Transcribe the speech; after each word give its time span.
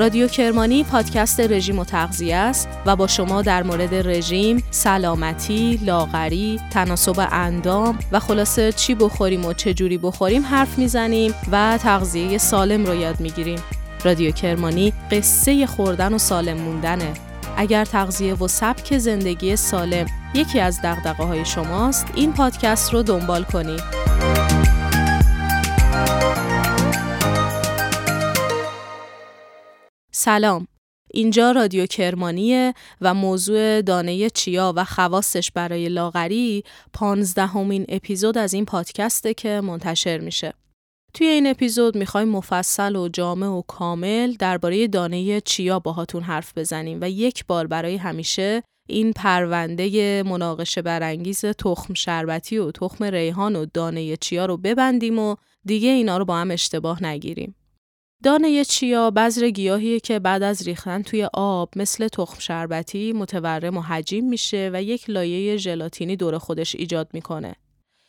رادیو 0.00 0.28
کرمانی 0.28 0.84
پادکست 0.84 1.40
رژیم 1.40 1.78
و 1.78 1.84
تغذیه 1.84 2.36
است 2.36 2.68
و 2.86 2.96
با 2.96 3.06
شما 3.06 3.42
در 3.42 3.62
مورد 3.62 3.94
رژیم، 3.94 4.62
سلامتی، 4.70 5.80
لاغری، 5.82 6.60
تناسب 6.70 7.28
اندام 7.32 7.98
و 8.12 8.20
خلاصه 8.20 8.72
چی 8.72 8.94
بخوریم 8.94 9.44
و 9.44 9.52
چه 9.52 9.74
جوری 9.74 9.98
بخوریم 9.98 10.44
حرف 10.44 10.78
می‌زنیم 10.78 11.34
و 11.52 11.78
تغذیه 11.82 12.38
سالم 12.38 12.86
رو 12.86 12.94
یاد 12.94 13.20
می‌گیریم. 13.20 13.58
رادیو 14.04 14.30
کرمانی 14.30 14.92
قصه 15.10 15.66
خوردن 15.66 16.14
و 16.14 16.18
سالم 16.18 16.56
موندنه. 16.56 17.12
اگر 17.56 17.84
تغذیه 17.84 18.34
و 18.34 18.48
سبک 18.48 18.98
زندگی 18.98 19.56
سالم 19.56 20.06
یکی 20.34 20.60
از 20.60 20.82
دقدقه 20.82 21.24
های 21.24 21.44
شماست، 21.44 22.06
این 22.14 22.32
پادکست 22.32 22.92
رو 22.92 23.02
دنبال 23.02 23.42
کنید. 23.42 24.09
سلام 30.22 30.66
اینجا 31.10 31.52
رادیو 31.52 31.86
کرمانیه 31.86 32.74
و 33.00 33.14
موضوع 33.14 33.82
دانه 33.82 34.30
چیا 34.30 34.72
و 34.76 34.84
خواستش 34.84 35.52
برای 35.52 35.88
لاغری 35.88 36.64
پانزدهمین 36.92 37.84
اپیزود 37.88 38.38
از 38.38 38.54
این 38.54 38.64
پادکسته 38.64 39.34
که 39.34 39.60
منتشر 39.60 40.18
میشه. 40.18 40.54
توی 41.14 41.26
این 41.26 41.46
اپیزود 41.46 41.96
می‌خوایم 41.96 42.28
مفصل 42.28 42.96
و 42.96 43.08
جامع 43.08 43.46
و 43.46 43.62
کامل 43.62 44.34
درباره 44.38 44.88
دانه 44.88 45.40
چیا 45.40 45.78
باهاتون 45.78 46.22
حرف 46.22 46.58
بزنیم 46.58 46.98
و 47.00 47.10
یک 47.10 47.46
بار 47.46 47.66
برای 47.66 47.96
همیشه 47.96 48.62
این 48.88 49.12
پرونده 49.12 50.22
مناقشه 50.22 50.82
برانگیز 50.82 51.44
تخم 51.44 51.94
شربتی 51.94 52.58
و 52.58 52.70
تخم 52.70 53.04
ریحان 53.04 53.56
و 53.56 53.66
دانه 53.74 54.16
چیا 54.16 54.46
رو 54.46 54.56
ببندیم 54.56 55.18
و 55.18 55.36
دیگه 55.64 55.88
اینا 55.88 56.18
رو 56.18 56.24
با 56.24 56.36
هم 56.36 56.50
اشتباه 56.50 57.04
نگیریم. 57.04 57.54
دانه 58.22 58.64
چیا 58.64 59.10
بذر 59.10 59.50
گیاهیه 59.50 60.00
که 60.00 60.18
بعد 60.18 60.42
از 60.42 60.62
ریختن 60.62 61.02
توی 61.02 61.28
آب 61.32 61.70
مثل 61.76 62.08
تخم 62.08 62.38
شربتی 62.38 63.12
متورم 63.12 63.76
و 63.76 63.80
حجیم 63.80 64.28
میشه 64.28 64.70
و 64.72 64.82
یک 64.82 65.10
لایه 65.10 65.56
ژلاتینی 65.56 66.16
دور 66.16 66.38
خودش 66.38 66.74
ایجاد 66.74 67.08
می‌کنه. 67.12 67.54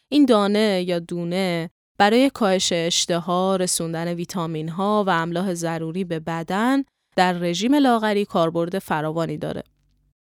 این 0.10 0.26
دانه 0.26 0.84
یا 0.88 1.00
دونه 1.00 1.70
برای 1.98 2.30
کاهش 2.30 2.70
اشتها، 2.72 3.56
رسوندن 3.56 4.08
ویتامین 4.08 4.70
ها 4.70 5.04
و 5.08 5.10
املاح 5.10 5.54
ضروری 5.54 6.04
به 6.04 6.20
بدن 6.20 6.84
در 7.16 7.34
رژیم 7.34 7.76
لاغری 7.76 8.26
کاربرد 8.26 8.80
فراوانی 8.80 9.38
داره. 9.38 9.64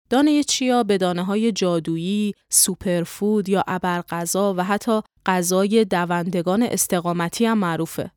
دانه 0.09 0.43
چیا 0.43 0.83
به 0.83 0.97
دانه 0.97 1.23
های 1.23 1.51
جادویی، 1.51 2.33
سوپرفود 2.49 3.49
یا 3.49 3.63
ابرغذا 3.67 4.53
و 4.57 4.63
حتی 4.63 5.01
غذای 5.25 5.85
دوندگان 5.85 6.63
استقامتی 6.63 7.45
هم 7.45 7.57
معروفه. 7.57 8.11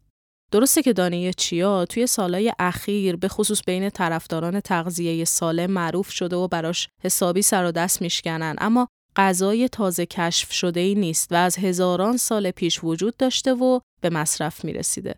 درسته 0.51 0.83
که 0.83 0.93
دانه 0.93 1.33
چیا 1.33 1.85
توی 1.85 2.07
سالهای 2.07 2.53
اخیر 2.59 3.17
به 3.17 3.29
خصوص 3.29 3.63
بین 3.67 3.91
طرفداران 3.91 4.61
تغذیه 4.61 5.25
سالم 5.25 5.71
معروف 5.71 6.11
شده 6.11 6.37
و 6.37 6.49
براش 6.49 6.89
حسابی 7.05 7.43
سر 7.43 7.65
و 7.65 7.73
دست 7.73 8.03
میشکنن 8.03 8.57
اما 8.59 8.89
غذای 9.17 9.69
تازه 9.69 10.07
کشف 10.07 10.53
شده 10.53 10.81
ای 10.81 10.95
نیست 10.95 11.33
و 11.33 11.35
از 11.35 11.59
هزاران 11.59 12.17
سال 12.17 12.51
پیش 12.51 12.85
وجود 12.85 13.17
داشته 13.17 13.55
و 13.55 13.81
به 14.01 14.11
مصرف 14.11 14.65
می 14.65 14.73
رسیده. 14.73 15.15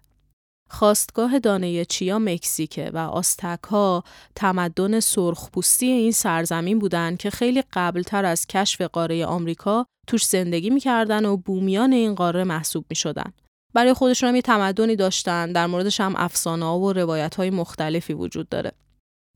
خواستگاه 0.71 1.39
دانه 1.39 1.85
چیا 1.85 2.19
مکزیکه 2.19 2.91
و 2.95 2.99
آستک 2.99 3.65
ها 3.71 4.05
تمدن 4.35 5.01
سرخپوستی 5.01 5.87
این 5.87 6.13
سرزمین 6.13 6.79
بودن 6.79 7.17
که 7.17 7.31
خیلی 7.31 7.63
قبلتر 7.73 8.25
از 8.25 8.47
کشف 8.47 8.81
قاره 8.81 9.27
آمریکا 9.27 9.87
توش 10.07 10.25
زندگی 10.27 10.71
می‌کردن 10.71 11.25
و 11.25 11.37
بومیان 11.37 11.93
این 11.93 12.15
قاره 12.15 12.45
محسوب 12.45 12.85
می 12.91 12.97
شدن. 12.97 13.33
برای 13.75 13.93
خودشون 13.93 14.29
هم 14.29 14.37
یه 14.37 14.43
تمدنی 14.43 14.97
داشتن 14.97 15.53
در 15.53 15.67
موردش 15.67 16.01
هم 16.01 16.15
افسانه 16.17 16.65
ها 16.65 16.79
و 16.79 16.93
روایت 16.93 17.35
های 17.35 17.51
مختلفی 17.51 18.13
وجود 18.13 18.49
داره 18.49 18.73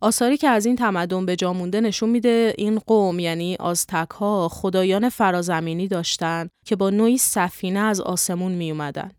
آثاری 0.01 0.37
که 0.37 0.49
از 0.49 0.67
این 0.67 0.77
تمدن 0.77 1.27
به 1.27 1.37
جا 1.37 1.53
مونده 1.53 1.81
نشون 1.81 2.09
میده 2.09 2.55
این 2.59 2.79
قوم 2.79 3.19
یعنی 3.19 3.57
آزتک 3.57 4.11
ها 4.11 4.49
خدایان 4.49 5.09
فرازمینی 5.09 5.89
داشتن 5.89 6.49
که 6.67 6.77
با 6.77 6.91
نوعی 6.91 7.19
سفینه 7.19 7.81
از 7.81 8.01
آسمون 8.01 8.53
می 8.53 8.71
اومدن. 8.71 9.11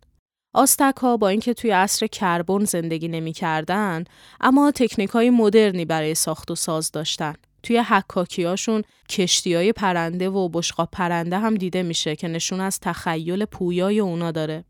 آستک 0.53 0.95
ها 0.97 1.17
با 1.17 1.27
اینکه 1.27 1.53
توی 1.53 1.71
عصر 1.71 2.07
کربن 2.07 2.63
زندگی 2.63 3.07
نمی‌کردن 3.07 4.03
اما 4.41 4.71
تکنیک 4.71 5.09
های 5.09 5.29
مدرنی 5.29 5.85
برای 5.85 6.15
ساخت 6.15 6.51
و 6.51 6.55
ساز 6.55 6.91
داشتن. 6.91 7.33
توی 7.63 7.77
حکاکیاشون 7.77 8.83
کشتی 9.09 9.53
های 9.53 9.73
پرنده 9.73 10.29
و 10.29 10.49
بشقا 10.49 10.85
پرنده 10.85 11.39
هم 11.39 11.55
دیده 11.55 11.83
میشه 11.83 12.15
که 12.15 12.27
نشون 12.27 12.61
از 12.61 12.79
تخیل 12.79 13.45
پویای 13.45 13.99
اونا 13.99 14.31
داره. 14.31 14.65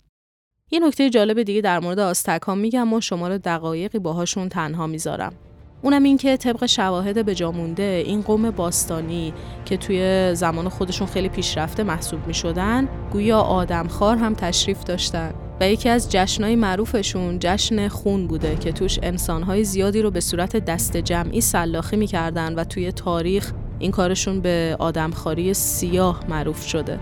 یه 0.71 0.79
نکته 0.79 1.09
جالب 1.09 1.43
دیگه 1.43 1.61
در 1.61 1.79
مورد 1.79 1.99
آستک 1.99 2.41
ها 2.41 2.55
میگم 2.55 2.93
و 2.93 3.01
شما 3.01 3.27
رو 3.27 3.37
دقایقی 3.37 3.99
باهاشون 3.99 4.49
تنها 4.49 4.87
می‌ذارم. 4.87 5.33
اونم 5.81 6.03
این 6.03 6.17
که 6.17 6.37
طبق 6.37 6.65
شواهد 6.65 7.25
به 7.25 7.51
مونده 7.51 8.03
این 8.05 8.21
قوم 8.21 8.51
باستانی 8.51 9.33
که 9.65 9.77
توی 9.77 10.31
زمان 10.35 10.69
خودشون 10.69 11.07
خیلی 11.07 11.29
پیشرفته 11.29 11.83
محسوب 11.83 12.27
می 12.27 12.33
شدن 12.33 12.87
گویا 13.11 13.39
آدمخوار 13.39 14.17
هم 14.17 14.33
تشریف 14.33 14.83
داشتن 14.83 15.33
و 15.61 15.69
یکی 15.69 15.89
از 15.89 16.11
جشنهای 16.11 16.55
معروفشون 16.55 17.37
جشن 17.39 17.87
خون 17.87 18.27
بوده 18.27 18.55
که 18.55 18.71
توش 18.71 18.99
انسانهای 19.03 19.63
زیادی 19.63 20.01
رو 20.01 20.11
به 20.11 20.19
صورت 20.19 20.55
دست 20.55 20.97
جمعی 20.97 21.41
سلاخی 21.41 21.95
می‌کردن 21.95 22.55
و 22.55 22.63
توی 22.63 22.91
تاریخ 22.91 23.51
این 23.79 23.91
کارشون 23.91 24.41
به 24.41 24.75
آدمخواری 24.79 25.53
سیاه 25.53 26.23
معروف 26.29 26.67
شده 26.67 26.99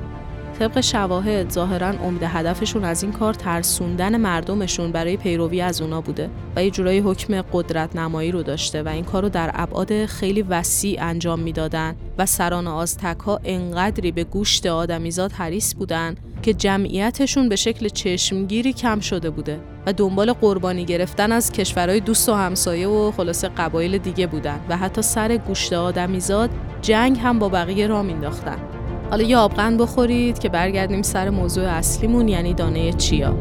طبق 0.59 0.81
شواهد 0.81 1.51
ظاهرا 1.51 1.87
عمده 1.87 2.27
هدفشون 2.27 2.83
از 2.83 3.03
این 3.03 3.11
کار 3.11 3.33
ترسوندن 3.33 4.17
مردمشون 4.17 4.91
برای 4.91 5.17
پیروی 5.17 5.61
از 5.61 5.81
اونا 5.81 6.01
بوده 6.01 6.29
و 6.55 6.63
یه 6.63 6.71
جورایی 6.71 6.99
حکم 6.99 7.41
قدرت 7.41 7.95
نمایی 7.95 8.31
رو 8.31 8.43
داشته 8.43 8.83
و 8.83 8.87
این 8.87 9.03
کار 9.03 9.23
رو 9.23 9.29
در 9.29 9.51
ابعاد 9.53 10.05
خیلی 10.05 10.41
وسیع 10.41 11.03
انجام 11.03 11.39
می‌دادن 11.39 11.95
و 12.17 12.25
سران 12.25 12.67
آزتک 12.67 13.19
ها 13.19 13.39
انقدری 13.43 14.11
به 14.11 14.23
گوشت 14.23 14.65
آدمیزاد 14.65 15.31
حریص 15.31 15.75
بودن 15.75 16.15
که 16.41 16.53
جمعیتشون 16.53 17.49
به 17.49 17.55
شکل 17.55 17.89
چشمگیری 17.89 18.73
کم 18.73 18.99
شده 18.99 19.29
بوده 19.29 19.59
و 19.85 19.93
دنبال 19.93 20.33
قربانی 20.33 20.85
گرفتن 20.85 21.31
از 21.31 21.51
کشورهای 21.51 21.99
دوست 21.99 22.29
و 22.29 22.33
همسایه 22.33 22.87
و 22.87 23.11
خلاصه 23.11 23.47
قبایل 23.47 23.97
دیگه 23.97 24.27
بودن 24.27 24.59
و 24.69 24.77
حتی 24.77 25.01
سر 25.01 25.37
گوشت 25.37 25.73
آدمیزاد 25.73 26.49
جنگ 26.81 27.19
هم 27.19 27.39
با 27.39 27.49
بقیه 27.49 27.87
را 27.87 28.03
مینداختن. 28.03 28.82
حالا 29.13 29.25
یه 29.25 29.37
آبغن 29.37 29.77
بخورید 29.77 30.39
که 30.39 30.49
برگردیم 30.49 31.01
سر 31.01 31.29
موضوع 31.29 31.63
اصلیمون 31.63 32.27
یعنی 32.27 32.53
دانه 32.53 32.93
چیا. 32.93 33.37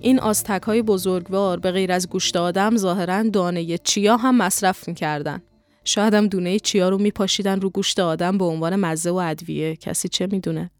این 0.00 0.20
آستک 0.20 0.62
های 0.62 0.82
بزرگوار 0.82 1.58
به 1.58 1.70
غیر 1.70 1.92
از 1.92 2.08
گوشت 2.08 2.36
آدم 2.36 2.76
ظاهرا 2.76 3.22
دانه 3.22 3.78
چیا 3.78 4.16
هم 4.16 4.36
مصرف 4.36 4.88
می‌کردن. 4.88 5.42
شاید 5.84 6.14
هم 6.14 6.26
دونه 6.26 6.58
چیا 6.58 6.88
رو 6.88 6.98
میپاشیدن 6.98 7.60
رو 7.60 7.70
گوشت 7.70 8.00
آدم 8.00 8.38
به 8.38 8.44
عنوان 8.44 8.76
مزه 8.76 9.10
و 9.10 9.14
ادویه. 9.14 9.76
کسی 9.76 10.08
چه 10.08 10.28
می‌دونه؟ 10.32 10.70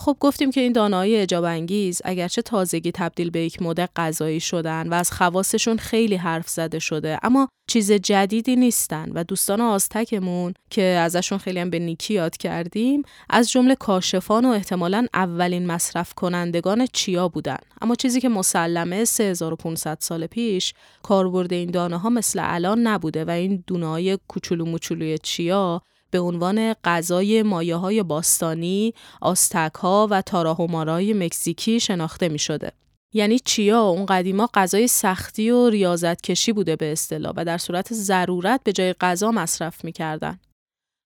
خب 0.00 0.16
گفتیم 0.20 0.50
که 0.50 0.60
این 0.60 0.72
دانایی 0.72 1.16
اجاب 1.16 1.44
انگیز 1.44 2.02
اگرچه 2.04 2.42
تازگی 2.42 2.92
تبدیل 2.92 3.30
به 3.30 3.40
یک 3.40 3.62
مد 3.62 3.90
غذایی 3.96 4.40
شدن 4.40 4.88
و 4.88 4.94
از 4.94 5.12
خواستشون 5.12 5.76
خیلی 5.76 6.16
حرف 6.16 6.48
زده 6.48 6.78
شده 6.78 7.18
اما 7.22 7.48
چیز 7.68 7.92
جدیدی 7.92 8.56
نیستن 8.56 9.10
و 9.14 9.24
دوستان 9.24 9.60
آزتکمون 9.60 10.54
که 10.70 10.82
ازشون 10.82 11.38
خیلی 11.38 11.60
هم 11.60 11.70
به 11.70 11.78
نیکی 11.78 12.14
یاد 12.14 12.36
کردیم 12.36 13.02
از 13.30 13.50
جمله 13.50 13.74
کاشفان 13.74 14.44
و 14.44 14.48
احتمالا 14.48 15.06
اولین 15.14 15.66
مصرف 15.66 16.14
کنندگان 16.14 16.86
چیا 16.92 17.28
بودن. 17.28 17.58
اما 17.80 17.94
چیزی 17.94 18.20
که 18.20 18.28
مسلمه 18.28 19.04
3500 19.04 19.98
سال 20.00 20.26
پیش 20.26 20.74
کاربرد 21.02 21.52
این 21.52 21.70
دانه 21.70 21.98
ها 21.98 22.10
مثل 22.10 22.40
الان 22.42 22.86
نبوده 22.86 23.24
و 23.24 23.30
این 23.30 23.64
دونه 23.66 23.86
های 23.86 24.18
کوچولو 24.28 24.64
موچولوی 24.64 25.18
چیا 25.22 25.82
به 26.10 26.20
عنوان 26.20 26.74
غذای 26.84 27.42
مایه 27.42 27.76
های 27.76 28.02
باستانی، 28.02 28.94
آستک 29.20 29.74
ها 29.74 30.08
و 30.10 30.22
تاراهومارای 30.22 31.12
مکزیکی 31.12 31.80
شناخته 31.80 32.28
می 32.28 32.38
شده. 32.38 32.72
یعنی 33.14 33.38
چیا 33.38 33.82
اون 33.82 34.06
قدیما 34.06 34.48
غذای 34.54 34.88
سختی 34.88 35.50
و 35.50 35.68
ریاضت 35.68 36.20
کشی 36.20 36.52
بوده 36.52 36.76
به 36.76 36.92
اصطلاح 36.92 37.32
و 37.36 37.44
در 37.44 37.58
صورت 37.58 37.94
ضرورت 37.94 38.60
به 38.64 38.72
جای 38.72 38.92
غذا 38.92 39.30
مصرف 39.30 39.84
می‌کردن. 39.84 40.38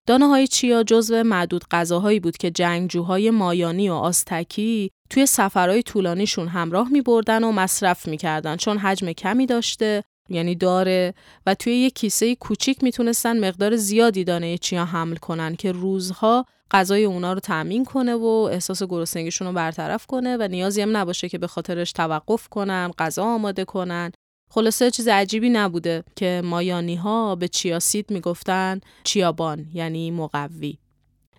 دانه 0.06 0.26
های 0.26 0.46
چیا 0.46 0.82
جزو 0.82 1.22
معدود 1.22 1.64
غذاهایی 1.70 2.20
بود 2.20 2.36
که 2.36 2.50
جنگجوهای 2.50 3.30
مایانی 3.30 3.88
و 3.88 3.92
آستکی 3.92 4.90
توی 5.10 5.26
سفرهای 5.26 5.82
طولانیشون 5.82 6.48
همراه 6.48 6.88
می 6.88 7.00
بردن 7.00 7.44
و 7.44 7.52
مصرف 7.52 8.08
می‌کردن 8.08 8.56
چون 8.56 8.78
حجم 8.78 9.12
کمی 9.12 9.46
داشته 9.46 10.04
یعنی 10.28 10.54
داره. 10.54 11.14
و 11.46 11.54
توی 11.54 11.72
یک 11.72 11.94
کیسه 11.94 12.34
کوچیک 12.34 12.84
می‌تونستن 12.84 13.48
مقدار 13.48 13.76
زیادی 13.76 14.24
دانه 14.24 14.58
چیا 14.58 14.84
حمل 14.84 15.16
کنن 15.16 15.56
که 15.56 15.72
روزها 15.72 16.46
غذای 16.70 17.04
اونا 17.04 17.32
رو 17.32 17.40
تأمین 17.40 17.84
کنه 17.84 18.14
و 18.14 18.26
احساس 18.52 18.82
گرسنگیشون 18.82 19.46
رو 19.46 19.52
برطرف 19.54 20.06
کنه 20.06 20.36
و 20.40 20.48
نیازی 20.50 20.82
هم 20.82 20.96
نباشه 20.96 21.28
که 21.28 21.38
به 21.38 21.46
خاطرش 21.46 21.92
توقف 21.92 22.48
کنن 22.48 22.90
غذا 22.98 23.24
آماده 23.24 23.64
کنن. 23.64 24.12
خلاصه 24.50 24.90
چیز 24.90 25.08
عجیبی 25.08 25.50
نبوده 25.50 26.04
که 26.16 26.42
مایانی 26.44 26.96
ها 26.96 27.34
به 27.34 27.48
چیاسید 27.48 28.10
می‌گفتن 28.10 28.80
چیابان 29.04 29.66
یعنی 29.74 30.10
مقوی. 30.10 30.78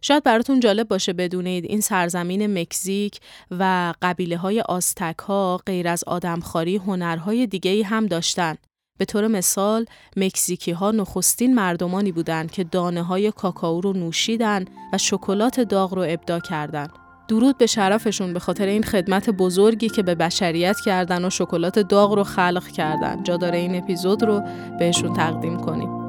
شاید 0.02 0.24
براتون 0.24 0.60
جالب 0.60 0.88
باشه 0.88 1.14
بدونید 1.14 1.66
این 1.66 1.82
سرزمین 1.82 2.60
مکزیک 2.60 3.20
و 3.52 3.94
قبیله 4.02 4.38
های 4.38 4.62
آستک 4.62 5.20
ها 5.20 5.62
غیر 5.66 5.88
از 5.88 6.04
آدمخواری 6.08 6.76
هنرهای 6.78 7.48
دیگه 7.48 7.84
هم 7.84 8.06
داشتن. 8.06 8.56
به 9.04 9.08
طور 9.08 9.28
مثال 9.28 9.86
مکزیکی 10.18 10.72
ها 10.72 10.92
نخستین 10.92 11.56
مردمانی 11.56 12.12
بودند 12.12 12.52
که 12.52 12.64
دانه 12.64 13.04
های 13.04 13.32
کاکائو 13.32 13.82
رو 13.82 13.94
نوشیدن 13.94 14.66
و 14.94 14.98
شکلات 14.98 15.60
داغ 15.60 15.94
رو 15.94 16.02
ابدا 16.02 16.40
کردند. 16.40 16.90
درود 17.28 17.58
به 17.58 17.66
شرفشون 17.66 18.34
به 18.34 18.40
خاطر 18.40 18.66
این 18.66 18.84
خدمت 18.84 19.30
بزرگی 19.30 19.90
که 19.90 20.04
به 20.04 20.16
بشریت 20.16 20.80
کردن 20.86 21.26
و 21.26 21.30
شکلات 21.30 21.80
داغ 21.80 22.14
رو 22.14 22.24
خلق 22.24 22.68
کردن. 22.68 23.24
جا 23.24 23.38
داره 23.38 23.58
این 23.58 23.76
اپیزود 23.76 24.24
رو 24.24 24.42
بهشون 24.80 25.14
تقدیم 25.14 25.58
کنیم. 25.58 26.03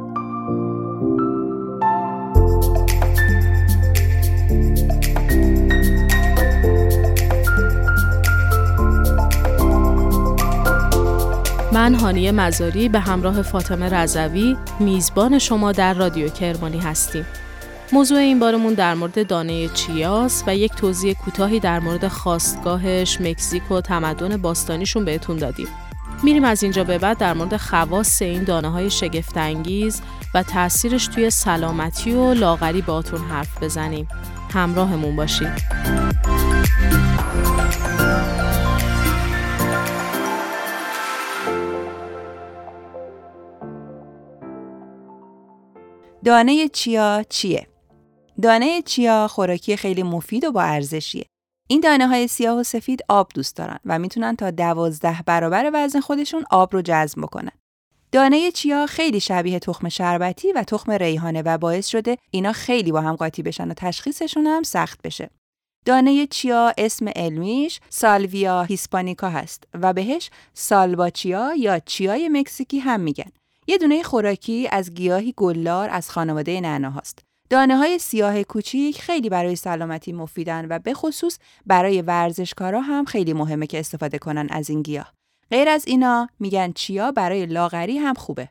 من 11.75 11.95
هانیه 11.95 12.33
مزاری 12.33 12.89
به 12.89 13.01
همراه 13.01 13.43
فاطمه 13.43 13.89
رضوی 13.89 14.57
میزبان 14.81 15.39
شما 15.39 15.73
در 15.73 15.95
رادیو 15.95 16.29
کرمانی 16.29 16.79
هستیم. 16.79 17.27
موضوع 17.93 18.19
این 18.19 18.39
بارمون 18.39 18.75
در 18.75 18.95
مورد 18.95 19.27
دانه 19.27 19.69
چیاس 19.69 20.45
و 20.47 20.57
یک 20.57 20.73
توضیح 20.73 21.15
کوتاهی 21.15 21.61
در 21.61 21.81
مورد 21.81 22.09
خواستگاهش، 22.09 23.21
مکزیک 23.21 23.71
و 23.71 23.81
تمدن 23.81 24.37
باستانیشون 24.37 25.05
بهتون 25.05 25.37
دادیم. 25.37 25.69
میریم 26.23 26.45
از 26.45 26.63
اینجا 26.63 26.85
به 26.85 26.99
بعد 26.99 27.19
در 27.19 27.35
مورد 27.35 27.57
خواص 27.57 28.23
این 28.23 28.45
دانه 28.45 28.69
های 28.69 28.91
شگفتانگیز 28.91 30.03
و 30.35 30.43
تاثیرش 30.43 31.07
توی 31.07 31.31
سلامتی 31.31 32.13
و 32.13 32.35
لاغری 32.35 32.83
باتون 32.83 33.21
حرف 33.21 33.63
بزنیم. 33.63 34.09
همراهمون 34.53 35.17
باشید. 35.17 35.63
دانه 46.25 46.69
چیا 46.69 47.25
چیه؟ 47.29 47.67
دانه 48.43 48.83
چیا 48.83 49.29
خوراکی 49.29 49.77
خیلی 49.77 50.03
مفید 50.03 50.45
و 50.45 50.53
با 50.53 50.63
ارزشیه. 50.63 51.25
این 51.69 51.81
دانه 51.81 52.09
های 52.09 52.29
سیاه 52.29 52.59
و 52.59 52.63
سفید 52.63 53.01
آب 53.09 53.31
دوست 53.35 53.57
دارن 53.57 53.79
و 53.85 53.99
می‌تونن 53.99 54.37
تا 54.37 54.51
دوازده 54.51 55.23
برابر 55.27 55.71
وزن 55.75 56.01
خودشون 56.01 56.45
آب 56.51 56.73
رو 56.73 56.83
جذب 56.83 57.21
بکنن. 57.21 57.51
دانه 58.13 58.51
چیا 58.51 58.87
خیلی 58.87 59.21
شبیه 59.21 59.59
تخم 59.59 59.89
شربتی 59.89 60.53
و 60.53 60.63
تخم 60.63 60.93
ریحانه 60.93 61.43
و 61.43 61.59
باعث 61.59 61.89
شده 61.89 62.19
اینا 62.31 62.53
خیلی 62.53 62.93
با 62.93 63.01
هم 63.01 63.17
قاطی 63.17 63.43
بشن 63.43 63.71
و 63.71 63.75
تشخیصشون 63.75 64.47
هم 64.47 64.63
سخت 64.63 65.03
بشه. 65.03 65.31
دانه 65.85 66.27
چیا 66.27 66.73
اسم 66.79 67.09
علمیش 67.09 67.81
سالویا 67.89 68.63
هیسپانیکا 68.63 69.29
هست 69.29 69.65
و 69.75 69.93
بهش 69.93 70.31
سالباچیا 70.55 71.55
یا 71.59 71.79
چیای 71.79 72.29
مکزیکی 72.29 72.79
هم 72.79 73.01
میگن. 73.01 73.31
یه 73.67 73.79
دونه 73.79 74.03
خوراکی 74.03 74.69
از 74.73 74.95
گیاهی 74.95 75.35
گلار 75.37 75.91
از 75.91 76.11
خانواده 76.11 76.61
نعناهاست. 76.61 77.19
دانه 77.51 77.77
های 77.77 77.99
سیاه 77.99 78.43
کوچیک 78.43 79.01
خیلی 79.01 79.29
برای 79.29 79.57
سلامتی 79.57 80.13
مفیدن 80.13 80.67
و 80.71 80.79
به 80.79 80.95
خصوص 80.95 81.39
برای 81.67 82.03
ورزشکارا 82.03 82.81
هم 82.81 83.05
خیلی 83.05 83.33
مهمه 83.33 83.67
که 83.67 83.81
استفاده 83.81 84.19
کنن 84.19 84.49
از 84.51 84.71
این 84.71 84.83
گیاه. 84.83 85.13
غیر 85.51 85.69
از 85.69 85.85
اینا 85.87 86.29
میگن 86.41 86.73
چیا 86.73 87.13
برای 87.13 87.47
لاغری 87.47 87.99
هم 87.99 88.15
خوبه. 88.15 88.49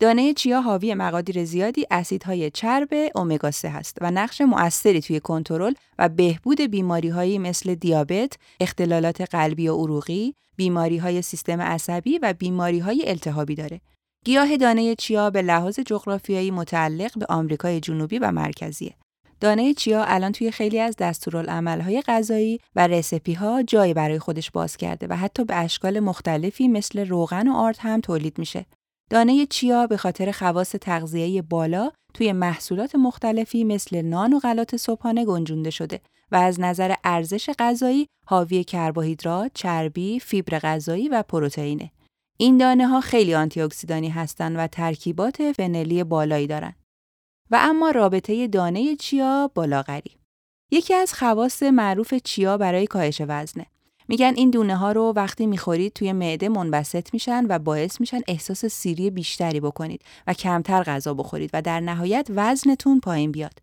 دانه 0.00 0.34
چیا 0.34 0.60
حاوی 0.60 0.94
مقادیر 0.94 1.44
زیادی 1.44 1.86
اسیدهای 1.90 2.50
چرب 2.50 2.88
امگا 3.14 3.50
3 3.50 3.68
هست 3.68 3.98
و 4.00 4.10
نقش 4.10 4.40
مؤثری 4.40 5.00
توی 5.00 5.20
کنترل 5.20 5.74
و 5.98 6.08
بهبود 6.08 6.60
بیماریهایی 6.60 7.38
مثل 7.38 7.74
دیابت، 7.74 8.36
اختلالات 8.60 9.20
قلبی 9.20 9.68
و 9.68 9.76
عروقی، 9.76 10.34
بیماریهای 10.56 11.22
سیستم 11.22 11.60
عصبی 11.60 12.18
و 12.18 12.32
بیماریهای 12.32 13.08
التهابی 13.08 13.54
داره. 13.54 13.80
گیاه 14.24 14.56
دانه 14.56 14.94
چیا 14.94 15.30
به 15.30 15.42
لحاظ 15.42 15.80
جغرافیایی 15.80 16.50
متعلق 16.50 17.18
به 17.18 17.26
آمریکای 17.28 17.80
جنوبی 17.80 18.18
و 18.18 18.30
مرکزیه. 18.30 18.94
دانه 19.40 19.74
چیا 19.74 20.04
الان 20.04 20.32
توی 20.32 20.50
خیلی 20.50 20.80
از 20.80 20.96
دستورالعمل‌های 20.96 22.02
غذایی 22.02 22.60
و 22.76 22.86
رسپی 22.86 23.32
ها 23.32 23.62
جایی 23.62 23.94
برای 23.94 24.18
خودش 24.18 24.50
باز 24.50 24.76
کرده 24.76 25.06
و 25.10 25.16
حتی 25.16 25.44
به 25.44 25.56
اشکال 25.56 26.00
مختلفی 26.00 26.68
مثل 26.68 27.08
روغن 27.08 27.48
و 27.48 27.52
آرد 27.52 27.76
هم 27.80 28.00
تولید 28.00 28.38
میشه. 28.38 28.66
دانه 29.10 29.46
چیا 29.46 29.86
به 29.86 29.96
خاطر 29.96 30.30
خواص 30.30 30.70
تغذیه‌ای 30.70 31.42
بالا 31.42 31.90
توی 32.14 32.32
محصولات 32.32 32.94
مختلفی 32.94 33.64
مثل 33.64 34.02
نان 34.02 34.32
و 34.32 34.38
غلات 34.38 34.76
صبحانه 34.76 35.24
گنجونده 35.24 35.70
شده 35.70 36.00
و 36.32 36.36
از 36.36 36.60
نظر 36.60 36.94
ارزش 37.04 37.50
غذایی 37.58 38.06
حاوی 38.26 38.64
کربوهیدرات، 38.64 39.50
چربی، 39.54 40.20
فیبر 40.20 40.58
غذایی 40.58 41.08
و 41.08 41.22
پروتئینه. 41.22 41.90
این 42.42 42.56
دانه 42.56 42.86
ها 42.86 43.00
خیلی 43.00 43.34
آنتی 43.34 43.60
اکسیدانی 43.60 44.08
هستند 44.08 44.56
و 44.58 44.66
ترکیبات 44.66 45.54
ونلی 45.58 46.04
بالایی 46.04 46.46
دارند. 46.46 46.76
و 47.50 47.58
اما 47.60 47.90
رابطه 47.90 48.48
دانه 48.48 48.96
چیا 48.96 49.50
با 49.54 49.64
لاغری. 49.64 50.16
یکی 50.70 50.94
از 50.94 51.14
خواص 51.14 51.62
معروف 51.62 52.14
چیا 52.14 52.56
برای 52.58 52.86
کاهش 52.86 53.22
وزنه. 53.28 53.66
میگن 54.08 54.32
این 54.36 54.50
دونه 54.50 54.76
ها 54.76 54.92
رو 54.92 55.12
وقتی 55.16 55.46
می‌خورید 55.46 55.92
توی 55.92 56.12
معده 56.12 56.48
منبسط 56.48 57.14
میشن 57.14 57.44
و 57.48 57.58
باعث 57.58 58.00
میشن 58.00 58.20
احساس 58.28 58.64
سیری 58.64 59.10
بیشتری 59.10 59.60
بکنید 59.60 60.02
و 60.26 60.34
کمتر 60.34 60.82
غذا 60.82 61.14
بخورید 61.14 61.50
و 61.52 61.62
در 61.62 61.80
نهایت 61.80 62.26
وزنتون 62.30 63.00
پایین 63.00 63.32
بیاد. 63.32 63.58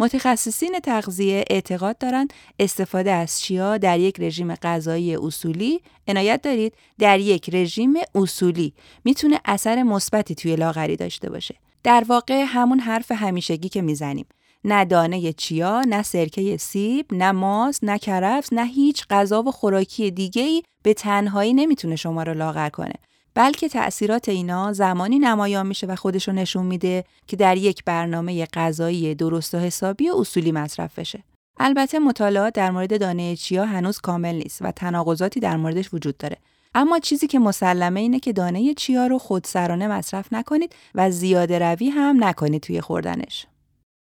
متخصصین 0.00 0.78
تغذیه 0.82 1.44
اعتقاد 1.50 1.98
دارند 1.98 2.32
استفاده 2.58 3.10
از 3.10 3.40
چیا 3.40 3.78
در 3.78 3.98
یک 4.00 4.20
رژیم 4.20 4.54
غذایی 4.54 5.16
اصولی 5.16 5.80
عنایت 6.08 6.42
دارید 6.42 6.74
در 6.98 7.18
یک 7.18 7.54
رژیم 7.54 7.94
اصولی. 8.14 8.74
می‌تونه 9.04 9.40
اثر 9.44 9.82
مثبتی 9.82 10.34
توی 10.34 10.56
لاغری 10.56 10.96
داشته 10.96 11.30
باشه. 11.30 11.54
در 11.82 12.04
واقع 12.08 12.44
همون 12.46 12.80
حرف 12.80 13.12
همیشگی 13.12 13.68
که 13.68 13.82
می‌زنیم. 13.82 14.26
نه 14.64 14.84
دانه 14.84 15.32
چیا، 15.32 15.80
نه 15.80 16.02
سرکه 16.02 16.56
سیب، 16.56 17.06
نه 17.12 17.32
ماست، 17.32 17.84
نه 17.84 17.98
کرفس، 17.98 18.52
نه 18.52 18.66
هیچ 18.66 19.04
غذا 19.10 19.42
و 19.42 19.50
خوراکی 19.50 20.10
دیگه 20.10 20.42
ای 20.42 20.62
به 20.82 20.94
تنهایی 20.94 21.54
نمی‌تونه 21.54 21.96
شما 21.96 22.22
رو 22.22 22.34
لاغر 22.34 22.68
کنه. 22.68 22.94
بلکه 23.34 23.68
تأثیرات 23.68 24.28
اینا 24.28 24.72
زمانی 24.72 25.18
نمایان 25.18 25.66
میشه 25.66 25.86
و 25.86 25.96
خودشو 25.96 26.32
نشون 26.32 26.66
میده 26.66 27.04
که 27.26 27.36
در 27.36 27.56
یک 27.56 27.84
برنامه 27.84 28.46
غذایی 28.46 29.14
درست 29.14 29.54
و 29.54 29.58
حسابی 29.58 30.10
و 30.10 30.16
اصولی 30.16 30.52
مصرف 30.52 30.98
بشه. 30.98 31.24
البته 31.58 31.98
مطالعات 31.98 32.54
در 32.54 32.70
مورد 32.70 33.00
دانه 33.00 33.36
چیا 33.36 33.64
هنوز 33.64 33.98
کامل 33.98 34.34
نیست 34.34 34.62
و 34.62 34.72
تناقضاتی 34.72 35.40
در 35.40 35.56
موردش 35.56 35.94
وجود 35.94 36.16
داره. 36.16 36.36
اما 36.74 36.98
چیزی 36.98 37.26
که 37.26 37.38
مسلمه 37.38 38.00
اینه 38.00 38.20
که 38.20 38.32
دانه 38.32 38.74
چیا 38.74 39.06
رو 39.06 39.18
خودسرانه 39.18 39.88
مصرف 39.88 40.32
نکنید 40.32 40.74
و 40.94 41.10
زیاده 41.10 41.58
روی 41.58 41.88
هم 41.88 42.24
نکنید 42.24 42.62
توی 42.62 42.80
خوردنش. 42.80 43.46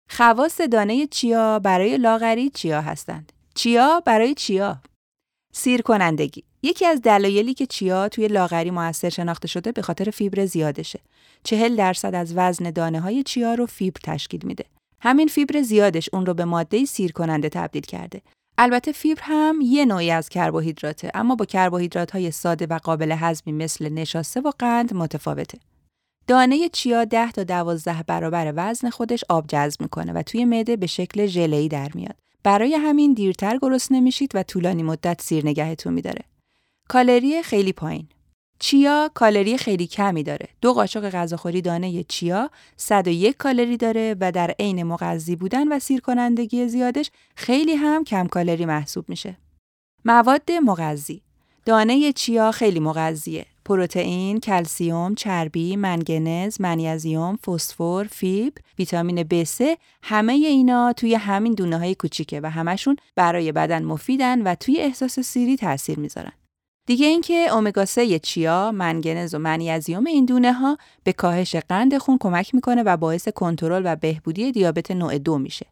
خواص 0.09 0.61
دانه 0.61 1.07
چیا 1.07 1.59
برای 1.59 1.97
لاغری 1.97 2.49
چیا 2.49 2.81
هستند. 2.81 3.31
چیا 3.55 4.01
برای 4.05 4.33
چیا؟ 4.33 4.81
سیر 5.55 5.81
کنندگی 5.81 6.43
یکی 6.63 6.85
از 6.85 7.01
دلایلی 7.01 7.53
که 7.53 7.65
چیا 7.65 8.09
توی 8.09 8.27
لاغری 8.27 8.71
موثر 8.71 9.09
شناخته 9.09 9.47
شده 9.47 9.71
به 9.71 9.81
خاطر 9.81 10.09
فیبر 10.09 10.45
زیادشه. 10.45 10.99
چهل 11.43 11.75
درصد 11.75 12.15
از 12.15 12.33
وزن 12.35 12.71
دانه 12.71 12.99
های 12.99 13.23
چیا 13.23 13.53
رو 13.53 13.65
فیبر 13.65 13.99
تشکیل 14.03 14.39
میده. 14.43 14.65
همین 15.01 15.27
فیبر 15.27 15.61
زیادش 15.61 16.09
اون 16.13 16.25
رو 16.25 16.33
به 16.33 16.45
ماده 16.45 16.85
سیر 16.85 17.11
کننده 17.11 17.49
تبدیل 17.49 17.81
کرده. 17.81 18.21
البته 18.57 18.91
فیبر 18.91 19.21
هم 19.23 19.59
یه 19.63 19.85
نوعی 19.85 20.11
از 20.11 20.29
کربوهیدراته 20.29 21.11
اما 21.13 21.35
با 21.35 21.45
کربوهیدرات 21.45 22.11
های 22.11 22.31
ساده 22.31 22.65
و 22.65 22.79
قابل 22.83 23.15
هضمی 23.19 23.53
مثل 23.53 23.89
نشاسته 23.89 24.41
و 24.41 24.51
قند 24.59 24.93
متفاوته. 24.93 25.59
دانه 26.27 26.69
چیا 26.69 27.05
10 27.05 27.31
تا 27.31 27.43
12 27.43 28.03
برابر 28.07 28.53
وزن 28.55 28.89
خودش 28.89 29.23
آب 29.29 29.45
جذب 29.47 29.81
می‌کنه 29.81 30.13
و 30.13 30.21
توی 30.21 30.45
معده 30.45 30.75
به 30.75 30.87
شکل 30.87 31.25
ژله‌ای 31.25 31.67
در 31.67 31.89
میاد. 31.93 32.15
برای 32.43 32.75
همین 32.75 33.13
دیرتر 33.13 33.57
گرسنه 33.61 33.97
نمیشید 33.97 34.31
و 34.35 34.43
طولانی 34.43 34.83
مدت 34.83 35.21
سیر 35.21 35.45
نگهتون 35.45 35.93
میداره. 35.93 36.23
کالری 36.89 37.43
خیلی 37.43 37.73
پایین. 37.73 38.07
چیا 38.59 39.11
کالری 39.13 39.57
خیلی 39.57 39.87
کمی 39.87 40.23
داره. 40.23 40.49
دو 40.61 40.73
قاشق 40.73 41.09
غذاخوری 41.09 41.61
دانه 41.61 42.03
چیا 42.03 42.49
101 42.77 43.37
کالری 43.37 43.77
داره 43.77 44.15
و 44.19 44.31
در 44.31 44.55
عین 44.59 44.83
مغذی 44.83 45.35
بودن 45.35 45.67
و 45.67 45.79
سیر 45.79 46.01
کنندگی 46.01 46.67
زیادش 46.67 47.11
خیلی 47.35 47.75
هم 47.75 48.03
کم 48.03 48.27
کالری 48.27 48.65
محسوب 48.65 49.09
میشه. 49.09 49.37
مواد 50.05 50.51
مغذی 50.51 51.21
دانه 51.65 52.13
چیا 52.13 52.51
خیلی 52.51 52.79
مغذیه. 52.79 53.45
پروتئین، 53.65 54.39
کلسیوم، 54.39 55.15
چربی، 55.15 55.75
منگنز، 55.75 56.61
منیزیم، 56.61 57.35
فسفر، 57.35 58.07
فیبر، 58.11 58.61
ویتامین 58.79 59.23
B3 59.23 59.63
همه 60.03 60.33
اینا 60.33 60.93
توی 60.93 61.15
همین 61.15 61.53
دونه 61.53 61.77
های 61.77 61.95
کوچیکه 61.95 62.41
و 62.43 62.49
همشون 62.49 62.95
برای 63.15 63.51
بدن 63.51 63.83
مفیدن 63.83 64.41
و 64.41 64.55
توی 64.55 64.79
احساس 64.79 65.19
سیری 65.19 65.57
تاثیر 65.57 65.99
می‌ذارن. 65.99 66.31
دیگه 66.87 67.05
اینکه 67.05 67.47
امگا 67.51 67.85
3 67.85 68.19
چیا، 68.19 68.71
منگنز 68.71 69.35
و 69.35 69.39
منیزیم 69.39 70.05
این 70.05 70.25
دونه 70.25 70.53
ها 70.53 70.77
به 71.03 71.13
کاهش 71.13 71.55
قند 71.55 71.97
خون 71.97 72.17
کمک 72.17 72.55
می‌کنه 72.55 72.83
و 72.83 72.97
باعث 72.97 73.27
کنترل 73.27 73.81
و 73.85 73.95
بهبودی 73.95 74.51
دیابت 74.51 74.91
نوع 74.91 75.17
دو 75.17 75.37
میشه. 75.37 75.65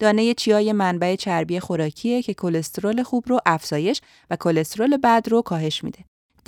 دانه 0.00 0.34
چیا 0.34 0.72
منبع 0.72 1.16
چربی 1.16 1.60
خوراکیه 1.60 2.22
که 2.22 2.34
کلسترول 2.34 3.02
خوب 3.02 3.24
رو 3.26 3.40
افزایش 3.46 4.00
و 4.30 4.36
کلسترول 4.36 4.96
بد 4.96 5.26
رو 5.30 5.42
کاهش 5.42 5.84
میده. 5.84 5.98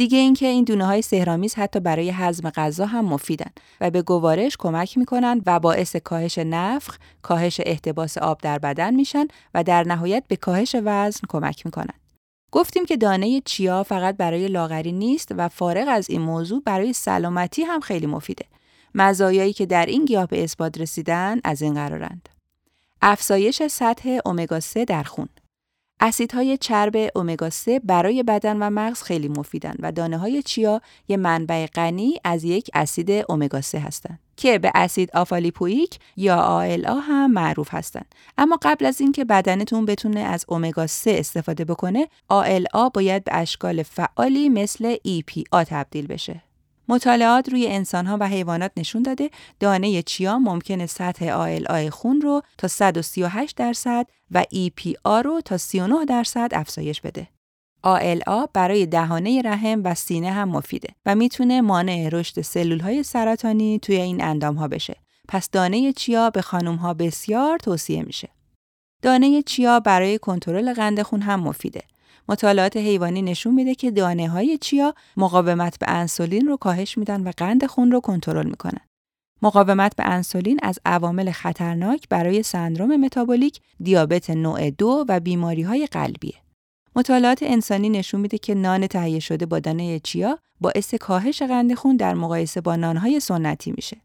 دیگه 0.00 0.18
اینکه 0.18 0.46
این 0.46 0.64
دونه 0.64 0.86
های 0.86 1.02
سهرامیز 1.02 1.54
حتی 1.54 1.80
برای 1.80 2.10
هضم 2.10 2.50
غذا 2.50 2.86
هم 2.86 3.04
مفیدن 3.04 3.50
و 3.80 3.90
به 3.90 4.02
گوارش 4.02 4.56
کمک 4.56 4.98
می‌کنن 4.98 5.42
و 5.46 5.60
باعث 5.60 5.96
کاهش 5.96 6.38
نفخ، 6.38 6.98
کاهش 7.22 7.60
احتباس 7.64 8.18
آب 8.18 8.40
در 8.40 8.58
بدن 8.58 8.94
میشن 8.94 9.26
و 9.54 9.64
در 9.64 9.84
نهایت 9.84 10.24
به 10.28 10.36
کاهش 10.36 10.76
وزن 10.84 11.20
کمک 11.28 11.66
می‌کنن. 11.66 11.94
گفتیم 12.52 12.84
که 12.84 12.96
دانه 12.96 13.42
چیا 13.44 13.82
فقط 13.82 14.16
برای 14.16 14.48
لاغری 14.48 14.92
نیست 14.92 15.28
و 15.36 15.48
فارغ 15.48 15.86
از 15.88 16.10
این 16.10 16.20
موضوع 16.20 16.62
برای 16.64 16.92
سلامتی 16.92 17.62
هم 17.62 17.80
خیلی 17.80 18.06
مفیده. 18.06 18.44
مزایایی 18.94 19.52
که 19.52 19.66
در 19.66 19.86
این 19.86 20.04
گیاه 20.04 20.26
به 20.26 20.44
اثبات 20.44 20.80
رسیدن 20.80 21.40
از 21.44 21.62
این 21.62 21.74
قرارند. 21.74 22.28
افزایش 23.02 23.62
سطح 23.62 24.18
امگا 24.26 24.60
3 24.60 24.84
در 24.84 25.02
خون 25.02 25.28
اسیدهای 26.00 26.56
چرب 26.56 27.10
امگا 27.14 27.50
3 27.50 27.78
برای 27.78 28.22
بدن 28.22 28.56
و 28.56 28.70
مغز 28.70 29.02
خیلی 29.02 29.28
مفیدن 29.28 29.74
و 29.78 29.92
دانه 29.92 30.18
های 30.18 30.42
چیا 30.42 30.80
یه 31.08 31.16
منبع 31.16 31.66
غنی 31.66 32.20
از 32.24 32.44
یک 32.44 32.70
اسید 32.74 33.24
امگا 33.28 33.60
3 33.60 33.78
هستند 33.78 34.18
که 34.36 34.58
به 34.58 34.72
اسید 34.74 35.10
آفالیپویک 35.14 35.98
یا 36.16 36.66
ALA 36.68 37.08
هم 37.08 37.32
معروف 37.32 37.74
هستند. 37.74 38.14
اما 38.38 38.58
قبل 38.62 38.86
از 38.86 39.00
اینکه 39.00 39.24
بدنتون 39.24 39.86
بتونه 39.86 40.20
از 40.20 40.44
امگا 40.48 40.86
3 40.86 41.10
استفاده 41.10 41.64
بکنه، 41.64 42.08
ALA 42.32 42.90
باید 42.94 43.24
به 43.24 43.34
اشکال 43.34 43.82
فعالی 43.82 44.48
مثل 44.48 44.94
EPA 44.94 45.64
تبدیل 45.66 46.06
بشه. 46.06 46.42
مطالعات 46.90 47.48
روی 47.48 47.66
انسانها 47.66 48.16
و 48.20 48.28
حیوانات 48.28 48.72
نشون 48.76 49.02
داده 49.02 49.30
دانه 49.60 50.02
چیا 50.02 50.38
ممکنه 50.38 50.86
سطح 50.86 51.28
آی 51.68 51.90
خون 51.90 52.20
رو 52.20 52.42
تا 52.58 52.68
138 52.68 53.56
درصد 53.56 54.06
و 54.30 54.44
EPA 54.54 55.24
رو 55.24 55.40
تا 55.40 55.56
39 55.56 56.04
درصد 56.04 56.48
افزایش 56.52 57.00
بده. 57.00 57.28
ALA 57.86 58.48
برای 58.52 58.86
دهانه 58.86 59.42
رحم 59.42 59.82
و 59.84 59.94
سینه 59.94 60.30
هم 60.30 60.48
مفیده 60.48 60.88
و 61.06 61.14
می‌تونه 61.14 61.60
مانع 61.60 62.08
رشد 62.12 62.40
سلول 62.40 62.80
های 62.80 63.02
سرطانی 63.02 63.78
توی 63.78 63.96
این 63.96 64.24
اندام 64.24 64.54
ها 64.54 64.68
بشه. 64.68 64.96
پس 65.28 65.50
دانه 65.50 65.92
چیا 65.92 66.30
به 66.30 66.42
خانم 66.42 66.76
ها 66.76 66.94
بسیار 66.94 67.58
توصیه 67.58 68.02
میشه. 68.02 68.28
دانه 69.02 69.42
چیا 69.42 69.80
برای 69.80 70.18
کنترل 70.18 70.74
قند 70.74 71.02
خون 71.02 71.22
هم 71.22 71.40
مفیده. 71.40 71.82
مطالعات 72.30 72.76
حیوانی 72.76 73.22
نشون 73.22 73.54
میده 73.54 73.74
که 73.74 73.90
دانه 73.90 74.28
های 74.28 74.58
چیا 74.58 74.94
مقاومت 75.16 75.78
به 75.78 75.86
انسولین 75.88 76.46
رو 76.46 76.56
کاهش 76.56 76.98
میدن 76.98 77.20
و 77.20 77.32
قند 77.36 77.66
خون 77.66 77.92
رو 77.92 78.00
کنترل 78.00 78.46
می‌کنن. 78.46 78.80
مقاومت 79.42 79.96
به 79.96 80.04
انسولین 80.06 80.60
از 80.62 80.78
عوامل 80.84 81.30
خطرناک 81.30 82.08
برای 82.08 82.42
سندروم 82.42 82.96
متابولیک، 82.96 83.60
دیابت 83.82 84.30
نوع 84.30 84.70
دو 84.70 85.04
و 85.08 85.20
بیماری 85.20 85.62
های 85.62 85.86
قلبیه. 85.86 86.34
مطالعات 86.96 87.42
انسانی 87.42 87.88
نشون 87.88 88.20
میده 88.20 88.38
که 88.38 88.54
نان 88.54 88.86
تهیه 88.86 89.20
شده 89.20 89.46
با 89.46 89.58
دانه 89.58 89.98
چیا 89.98 90.38
باعث 90.60 90.94
کاهش 90.94 91.42
قند 91.42 91.74
خون 91.74 91.96
در 91.96 92.14
مقایسه 92.14 92.60
با 92.60 92.76
نانهای 92.76 93.20
سنتی 93.20 93.72
میشه. 93.72 93.96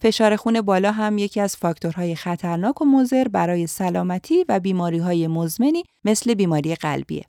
فشار 0.00 0.36
خون 0.36 0.60
بالا 0.60 0.92
هم 0.92 1.18
یکی 1.18 1.40
از 1.40 1.56
فاکتورهای 1.56 2.14
خطرناک 2.14 2.82
و 2.82 2.84
مضر 2.84 3.28
برای 3.28 3.66
سلامتی 3.66 4.44
و 4.48 4.60
بیماریهای 4.60 5.26
مزمنی 5.26 5.84
مثل 6.04 6.34
بیماری 6.34 6.74
قلبیه. 6.74 7.24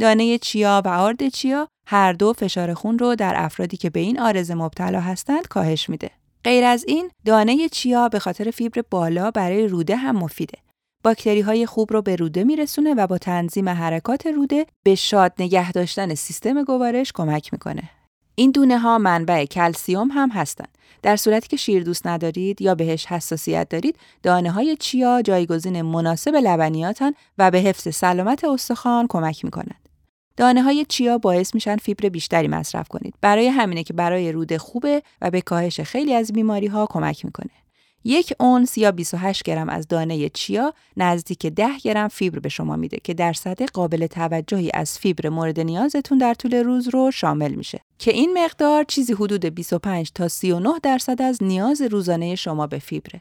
دانه 0.00 0.38
چیا 0.38 0.82
و 0.84 0.88
آرد 0.88 1.28
چیا 1.28 1.68
هر 1.86 2.12
دو 2.12 2.32
فشار 2.32 2.74
خون 2.74 2.98
رو 2.98 3.14
در 3.14 3.34
افرادی 3.36 3.76
که 3.76 3.90
به 3.90 4.00
این 4.00 4.20
آرزه 4.20 4.54
مبتلا 4.54 5.00
هستند 5.00 5.48
کاهش 5.48 5.88
میده. 5.88 6.10
غیر 6.44 6.64
از 6.64 6.84
این 6.88 7.10
دانه 7.24 7.68
چیا 7.68 8.08
به 8.08 8.18
خاطر 8.18 8.50
فیبر 8.50 8.82
بالا 8.90 9.30
برای 9.30 9.68
روده 9.68 9.96
هم 9.96 10.16
مفیده. 10.16 10.58
باکتری 11.04 11.40
های 11.40 11.66
خوب 11.66 11.92
رو 11.92 12.02
به 12.02 12.16
روده 12.16 12.44
میرسونه 12.44 12.94
و 12.94 13.06
با 13.06 13.18
تنظیم 13.18 13.68
حرکات 13.68 14.26
روده 14.26 14.66
به 14.82 14.94
شاد 14.94 15.32
نگه 15.38 15.72
داشتن 15.72 16.14
سیستم 16.14 16.64
گوارش 16.64 17.12
کمک 17.12 17.52
می‌کنه. 17.52 17.82
این 18.34 18.50
دونه 18.50 18.78
ها 18.78 18.98
منبع 18.98 19.44
کلسیوم 19.44 20.08
هم 20.12 20.30
هستند. 20.30 20.78
در 21.02 21.16
صورتی 21.16 21.48
که 21.48 21.56
شیر 21.56 21.82
دوست 21.82 22.06
ندارید 22.06 22.62
یا 22.62 22.74
بهش 22.74 23.06
حساسیت 23.06 23.68
دارید، 23.68 23.98
دانه 24.22 24.50
های 24.50 24.76
چیا 24.76 25.22
جایگزین 25.22 25.82
مناسب 25.82 26.34
لبنیاتن 26.34 27.12
و 27.38 27.50
به 27.50 27.58
حفظ 27.58 27.94
سلامت 27.94 28.44
استخوان 28.44 29.06
کمک 29.08 29.44
می‌کنند. 29.44 29.87
دانه 30.38 30.62
های 30.62 30.86
چیا 30.88 31.18
باعث 31.18 31.54
میشن 31.54 31.76
فیبر 31.76 32.08
بیشتری 32.08 32.48
مصرف 32.48 32.88
کنید. 32.88 33.14
برای 33.20 33.48
همینه 33.48 33.82
که 33.82 33.92
برای 33.92 34.32
روده 34.32 34.58
خوبه 34.58 35.02
و 35.20 35.30
به 35.30 35.40
کاهش 35.40 35.80
خیلی 35.80 36.14
از 36.14 36.32
بیماری 36.32 36.66
ها 36.66 36.86
کمک 36.90 37.24
می‌کنه. 37.24 37.50
یک 38.04 38.32
اونس 38.40 38.78
یا 38.78 38.92
28 38.92 39.42
گرم 39.42 39.68
از 39.68 39.88
دانه 39.88 40.28
چیا 40.28 40.74
نزدیک 40.96 41.46
10 41.46 41.68
گرم 41.82 42.08
فیبر 42.08 42.38
به 42.38 42.48
شما 42.48 42.76
میده 42.76 42.98
که 43.04 43.14
درصد 43.14 43.62
قابل 43.62 44.06
توجهی 44.06 44.70
از 44.74 44.98
فیبر 44.98 45.28
مورد 45.28 45.60
نیازتون 45.60 46.18
در 46.18 46.34
طول 46.34 46.54
روز 46.54 46.88
رو 46.88 47.10
شامل 47.10 47.54
میشه 47.54 47.80
که 47.98 48.10
این 48.12 48.38
مقدار 48.44 48.84
چیزی 48.84 49.12
حدود 49.12 49.46
25 49.46 50.12
تا 50.14 50.28
39 50.28 50.78
درصد 50.82 51.22
از 51.22 51.42
نیاز 51.42 51.82
روزانه 51.82 52.34
شما 52.34 52.66
به 52.66 52.78
فیبره. 52.78 53.20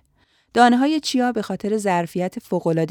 دانه 0.57 0.77
های 0.77 0.99
چیا 0.99 1.31
به 1.31 1.41
خاطر 1.41 1.77
ظرفیت 1.77 2.35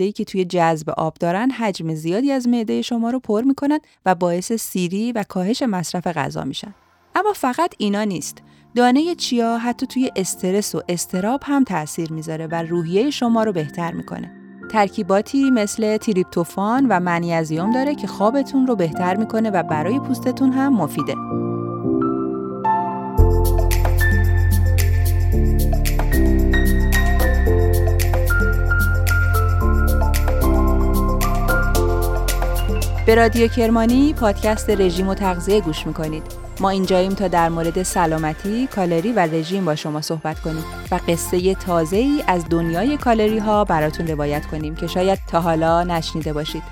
ای 0.00 0.12
که 0.12 0.24
توی 0.24 0.44
جذب 0.44 0.90
آب 0.90 1.14
دارن 1.14 1.50
حجم 1.50 1.94
زیادی 1.94 2.32
از 2.32 2.48
معده 2.48 2.82
شما 2.82 3.10
رو 3.10 3.20
پر 3.20 3.42
می‌کنن 3.42 3.78
و 4.06 4.14
باعث 4.14 4.52
سیری 4.52 5.12
و 5.12 5.24
کاهش 5.28 5.62
مصرف 5.62 6.06
غذا 6.06 6.44
میشن. 6.44 6.74
اما 7.14 7.32
فقط 7.32 7.74
اینا 7.78 8.04
نیست. 8.04 8.42
دانه 8.74 9.14
چیا 9.14 9.58
حتی 9.58 9.86
توی 9.86 10.10
استرس 10.16 10.74
و 10.74 10.82
استراب 10.88 11.40
هم 11.44 11.64
تاثیر 11.64 12.12
می‌ذاره 12.12 12.46
و 12.46 12.54
روحیه 12.54 13.10
شما 13.10 13.44
رو 13.44 13.52
بهتر 13.52 13.92
می‌کنه. 13.92 14.30
ترکیباتی 14.70 15.50
مثل 15.50 15.96
تریپتوفان 15.96 16.86
و 16.90 17.00
منیزیم 17.00 17.70
داره 17.70 17.94
که 17.94 18.06
خوابتون 18.06 18.66
رو 18.66 18.76
بهتر 18.76 19.16
می‌کنه 19.16 19.50
و 19.50 19.62
برای 19.62 20.00
پوستتون 20.00 20.52
هم 20.52 20.72
مفیده. 20.72 21.14
به 33.06 33.14
رادیو 33.14 33.48
کرمانی 33.48 34.14
پادکست 34.14 34.70
رژیم 34.70 35.08
و 35.08 35.14
تغذیه 35.14 35.60
گوش 35.60 35.86
می‌کنید. 35.86 36.22
ما 36.60 36.70
اینجاییم 36.70 37.14
تا 37.14 37.28
در 37.28 37.48
مورد 37.48 37.82
سلامتی، 37.82 38.66
کالری 38.66 39.12
و 39.12 39.18
رژیم 39.18 39.64
با 39.64 39.74
شما 39.74 40.00
صحبت 40.00 40.40
کنیم 40.40 40.64
و 40.90 41.00
قصه 41.08 41.54
تازه 41.54 41.96
ای 41.96 42.22
از 42.26 42.44
دنیای 42.50 42.96
کالری 42.96 43.38
ها 43.38 43.64
براتون 43.64 44.06
روایت 44.06 44.46
کنیم 44.46 44.74
که 44.74 44.86
شاید 44.86 45.18
تا 45.26 45.40
حالا 45.40 45.82
نشنیده 45.82 46.32
باشید. 46.32 46.62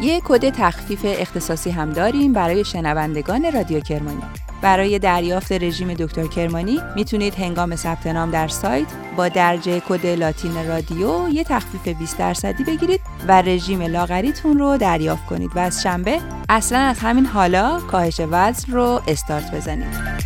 یه 0.00 0.20
کد 0.24 0.50
تخفیف 0.50 1.00
اختصاصی 1.04 1.70
هم 1.70 1.92
داریم 1.92 2.32
برای 2.32 2.64
شنوندگان 2.64 3.52
رادیو 3.52 3.80
کرمانی. 3.80 4.22
برای 4.64 4.98
دریافت 4.98 5.52
رژیم 5.52 5.94
دکتر 5.94 6.26
کرمانی 6.26 6.80
می‌تونید 6.96 7.34
هنگام 7.34 7.76
ثبت 7.76 8.06
نام 8.06 8.30
در 8.30 8.48
سایت 8.48 8.86
با 9.16 9.28
درج 9.28 9.80
کد 9.80 10.06
لاتین 10.06 10.68
رادیو 10.68 11.28
یه 11.28 11.44
تخفیف 11.44 11.88
20 11.88 12.18
درصدی 12.18 12.64
بگیرید 12.64 13.00
و 13.28 13.42
رژیم 13.42 13.82
لاغریتون 13.82 14.58
رو 14.58 14.76
دریافت 14.76 15.26
کنید 15.26 15.56
و 15.56 15.58
از 15.58 15.82
شنبه 15.82 16.20
اصلا 16.48 16.78
از 16.78 16.98
همین 16.98 17.26
حالا 17.26 17.80
کاهش 17.80 18.20
وزن 18.30 18.72
رو 18.72 19.00
استارت 19.08 19.54
بزنید. 19.54 20.24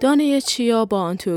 دانه 0.00 0.40
چیا 0.40 0.84
با 0.84 1.00
آنتی 1.00 1.30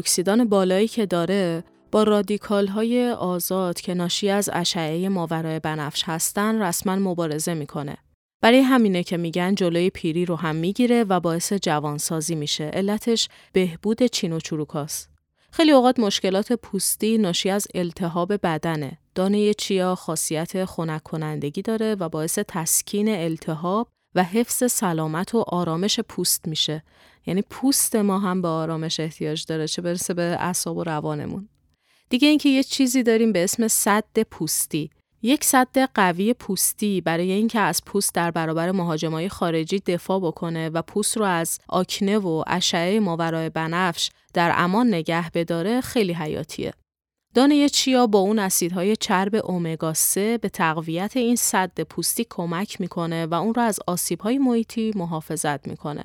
بالایی 0.49 0.87
که 0.87 1.05
داره 1.05 1.63
با 1.95 2.03
رادیکال 2.03 2.67
های 2.67 3.09
آزاد 3.09 3.81
که 3.81 3.93
ناشی 3.93 4.29
از 4.29 4.49
اشعه 4.53 5.09
ماورای 5.09 5.59
بنفش 5.59 6.03
هستن 6.05 6.61
رسما 6.61 6.95
مبارزه 6.95 7.53
می‌کنه. 7.53 7.97
برای 8.41 8.59
همینه 8.59 9.03
که 9.03 9.17
میگن 9.17 9.55
جلوی 9.55 9.89
پیری 9.89 10.25
رو 10.25 10.35
هم 10.35 10.55
می‌گیره 10.55 11.03
و 11.03 11.19
باعث 11.19 11.53
جوانسازی 11.53 12.35
میشه. 12.35 12.63
علتش 12.63 13.29
بهبود 13.53 14.03
چین 14.03 14.33
و 14.33 14.39
چروکاست. 14.39 15.09
خیلی 15.51 15.71
اوقات 15.71 15.99
مشکلات 15.99 16.53
پوستی 16.53 17.17
ناشی 17.17 17.49
از 17.49 17.67
التهاب 17.75 18.33
بدنه. 18.33 18.97
دانه 19.15 19.53
چیا 19.53 19.95
خاصیت 19.95 20.65
خنک 20.65 21.03
کنندگی 21.03 21.61
داره 21.61 21.95
و 21.95 22.09
باعث 22.09 22.39
تسکین 22.47 23.09
التهاب 23.09 23.87
و 24.15 24.23
حفظ 24.23 24.71
سلامت 24.71 25.35
و 25.35 25.43
آرامش 25.47 25.99
پوست 25.99 26.47
میشه. 26.47 26.83
یعنی 27.25 27.41
پوست 27.41 27.95
ما 27.95 28.19
هم 28.19 28.41
به 28.41 28.47
آرامش 28.47 28.99
احتیاج 28.99 29.45
داره 29.45 29.67
چه 29.67 29.81
برسه 29.81 30.13
به 30.13 30.37
اعصاب 30.39 30.77
و 30.77 30.83
روانمون. 30.83 31.49
دیگه 32.09 32.27
اینکه 32.27 32.49
یه 32.49 32.63
چیزی 32.63 33.03
داریم 33.03 33.31
به 33.31 33.43
اسم 33.43 33.67
صد 33.67 34.19
پوستی. 34.31 34.89
یک 35.21 35.43
صد 35.43 35.77
قوی 35.93 36.33
پوستی 36.33 37.01
برای 37.01 37.31
اینکه 37.31 37.59
از 37.59 37.81
پوست 37.85 38.15
در 38.15 38.31
برابر 38.31 38.71
مهاجمای 38.71 39.29
خارجی 39.29 39.79
دفاع 39.79 40.19
بکنه 40.19 40.69
و 40.69 40.81
پوست 40.81 41.17
رو 41.17 41.25
از 41.25 41.59
آکنه 41.69 42.17
و 42.17 42.43
اشعه 42.47 42.99
ماورای 42.99 43.49
بنفش 43.49 44.09
در 44.33 44.53
امان 44.55 44.87
نگه 44.87 45.31
بداره 45.31 45.81
خیلی 45.81 46.13
حیاتیه. 46.13 46.73
دانه 47.33 47.69
چیا 47.69 48.07
با 48.07 48.19
اون 48.19 48.39
اسیدهای 48.39 48.95
چرب 48.95 49.35
اومگا 49.35 49.93
3 49.93 50.37
به 50.37 50.49
تقویت 50.49 51.17
این 51.17 51.35
صد 51.35 51.81
پوستی 51.81 52.25
کمک 52.29 52.81
می‌کنه 52.81 53.25
و 53.25 53.33
اون 53.33 53.53
رو 53.53 53.61
از 53.61 53.79
آسیبهای 53.87 54.37
محیطی 54.37 54.91
محافظت 54.95 55.67
می‌کنه. 55.67 56.03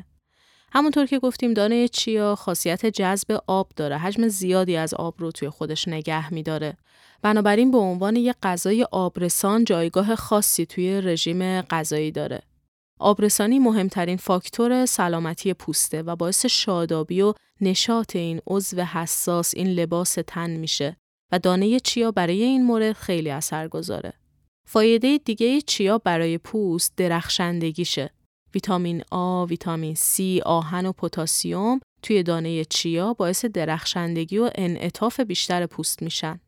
همونطور 0.73 1.07
که 1.07 1.19
گفتیم 1.19 1.55
دانه 1.55 1.89
چیا 1.89 2.35
خاصیت 2.35 2.87
جذب 2.87 3.41
آب 3.47 3.71
داره. 3.77 3.99
حجم 3.99 4.29
زیادی 4.29 4.77
از 4.77 4.95
آب 4.95 5.15
رو 5.19 5.31
توی 5.31 5.50
خودش 5.50 5.89
نگه 5.89 6.35
میداره. 6.35 6.77
بنابراین 7.23 7.71
به 7.71 7.79
عنوان 7.79 8.17
یک 8.17 8.37
غذای 8.43 8.87
آبرسان 8.93 9.65
جایگاه 9.65 10.15
خاصی 10.15 10.67
توی 10.67 11.00
رژیم 11.00 11.62
غذایی 11.62 12.11
داره. 12.11 12.43
آبرسانی 13.00 13.59
مهمترین 13.59 14.17
فاکتور 14.17 14.87
سلامتی 14.87 15.55
پوسته 15.55 16.03
و 16.03 16.17
باعث 16.17 16.47
شادابی 16.47 17.23
و 17.23 17.35
نشاط 17.61 18.17
این 18.17 18.41
عضو 18.47 18.83
حساس 18.83 19.55
این 19.55 19.67
لباس 19.67 20.19
تن 20.27 20.50
میشه 20.50 20.97
و 21.33 21.39
دانه 21.39 21.81
چیا 21.81 22.11
برای 22.11 22.43
این 22.43 22.65
مورد 22.65 22.93
خیلی 22.93 23.31
اثرگذاره. 23.31 24.12
فایده 24.67 25.19
دیگه 25.19 25.61
چیا 25.61 25.99
برای 25.99 26.39
پوست 26.39 26.93
درخشندگیشه. 26.97 28.11
ویتامین 28.54 29.02
آ، 29.11 29.45
ویتامین 29.45 29.95
C، 29.95 30.42
آهن 30.45 30.87
و 30.87 30.92
پتاسیم 30.92 31.80
توی 32.02 32.23
دانه 32.23 32.64
چیا 32.64 33.12
باعث 33.12 33.45
درخشندگی 33.45 34.38
و 34.38 34.50
انعطاف 34.54 35.21
بیشتر 35.21 35.66
پوست 35.66 36.02
میشن. 36.02 36.40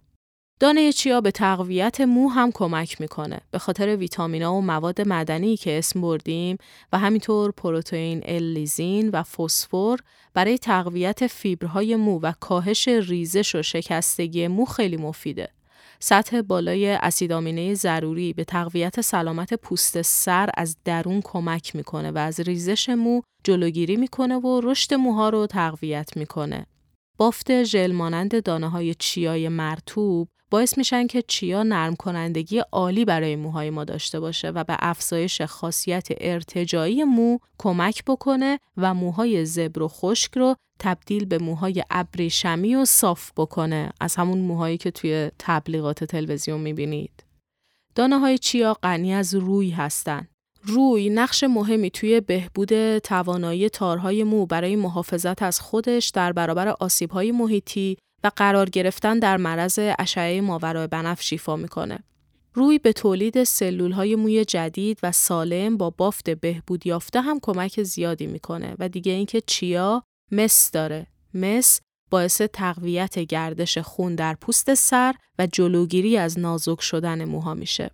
دانه 0.60 0.92
چیا 0.92 1.20
به 1.20 1.30
تقویت 1.30 2.00
مو 2.00 2.28
هم 2.28 2.52
کمک 2.52 3.00
می‌کنه 3.00 3.40
به 3.50 3.58
خاطر 3.58 3.96
ویتامینا 3.96 4.54
و 4.54 4.60
مواد 4.60 5.08
مدنی 5.08 5.56
که 5.56 5.78
اسم 5.78 6.00
بردیم 6.00 6.56
و 6.92 6.98
همینطور 6.98 7.50
پروتئین 7.50 8.22
اللیزین 8.24 9.08
و 9.08 9.22
فسفر 9.22 9.96
برای 10.34 10.58
تقویت 10.58 11.26
فیبرهای 11.26 11.96
مو 11.96 12.20
و 12.20 12.32
کاهش 12.40 12.88
ریزش 12.88 13.54
و 13.54 13.62
شکستگی 13.62 14.48
مو 14.48 14.64
خیلی 14.64 14.96
مفیده. 14.96 15.48
سطح 16.04 16.40
بالای 16.40 16.90
اسیدامینه 16.90 17.74
ضروری 17.74 18.32
به 18.32 18.44
تقویت 18.44 19.00
سلامت 19.00 19.54
پوست 19.54 20.02
سر 20.02 20.50
از 20.56 20.76
درون 20.84 21.20
کمک 21.24 21.76
می‌کنه 21.76 22.10
و 22.10 22.18
از 22.18 22.40
ریزش 22.40 22.88
مو 22.88 23.20
جلوگیری 23.44 23.96
می‌کنه 23.96 24.36
و 24.36 24.60
رشد 24.64 24.94
موها 24.94 25.28
رو 25.28 25.46
تقویت 25.46 26.16
می‌کنه. 26.16 26.66
بافت 27.18 27.62
ژل 27.62 27.92
مانند 27.92 28.42
دانه 28.42 28.68
های 28.68 28.94
چیای 28.94 29.48
مرتوب 29.48 30.28
باعث 30.52 30.78
میشن 30.78 31.06
که 31.06 31.22
چیا 31.22 31.62
نرم 31.62 31.96
کنندگی 31.96 32.58
عالی 32.58 33.04
برای 33.04 33.36
موهای 33.36 33.70
ما 33.70 33.84
داشته 33.84 34.20
باشه 34.20 34.48
و 34.48 34.64
به 34.64 34.76
افزایش 34.78 35.42
خاصیت 35.42 36.08
ارتجایی 36.20 37.04
مو 37.04 37.38
کمک 37.58 38.04
بکنه 38.04 38.58
و 38.76 38.94
موهای 38.94 39.44
زبر 39.44 39.82
و 39.82 39.88
خشک 39.88 40.36
رو 40.36 40.56
تبدیل 40.78 41.24
به 41.24 41.38
موهای 41.38 41.84
ابریشمی 41.90 42.74
و 42.74 42.84
صاف 42.84 43.30
بکنه 43.36 43.90
از 44.00 44.16
همون 44.16 44.38
موهایی 44.38 44.78
که 44.78 44.90
توی 44.90 45.30
تبلیغات 45.38 46.04
تلویزیون 46.04 46.60
می‌بینید. 46.60 47.24
دانه 47.94 48.18
های 48.18 48.38
چیا 48.38 48.74
غنی 48.82 49.14
از 49.14 49.34
روی 49.34 49.70
هستند. 49.70 50.28
روی 50.62 51.10
نقش 51.10 51.44
مهمی 51.44 51.90
توی 51.90 52.20
بهبود 52.20 52.98
توانایی 52.98 53.68
تارهای 53.68 54.24
مو 54.24 54.46
برای 54.46 54.76
محافظت 54.76 55.42
از 55.42 55.60
خودش 55.60 56.08
در 56.08 56.32
برابر 56.32 56.68
آسیبهای 56.68 57.32
محیطی 57.32 57.96
و 58.24 58.30
قرار 58.36 58.70
گرفتن 58.70 59.18
در 59.18 59.36
معرض 59.36 59.78
اشعه 59.98 60.40
ماورای 60.40 60.86
بنفش 60.86 61.28
شیفا 61.28 61.56
می‌کنه. 61.56 61.98
روی 62.54 62.78
به 62.78 62.92
تولید 62.92 63.44
سلول 63.44 63.92
های 63.92 64.16
موی 64.16 64.44
جدید 64.44 64.98
و 65.02 65.12
سالم 65.12 65.76
با 65.76 65.90
بافت 65.90 66.30
بهبود 66.30 66.86
یافته 66.86 67.20
هم 67.20 67.40
کمک 67.42 67.82
زیادی 67.82 68.26
می‌کنه 68.26 68.74
و 68.78 68.88
دیگه 68.88 69.12
اینکه 69.12 69.40
چیا 69.40 70.02
مس 70.30 70.70
داره. 70.70 71.06
مس 71.34 71.80
باعث 72.10 72.42
تقویت 72.52 73.18
گردش 73.18 73.78
خون 73.78 74.14
در 74.14 74.34
پوست 74.34 74.74
سر 74.74 75.14
و 75.38 75.46
جلوگیری 75.52 76.18
از 76.18 76.38
نازک 76.38 76.80
شدن 76.80 77.24
موها 77.24 77.54
میشه. 77.54 77.90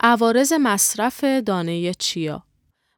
عوارض 0.00 0.52
مصرف 0.52 1.24
دانه 1.24 1.94
چیا 1.94 2.42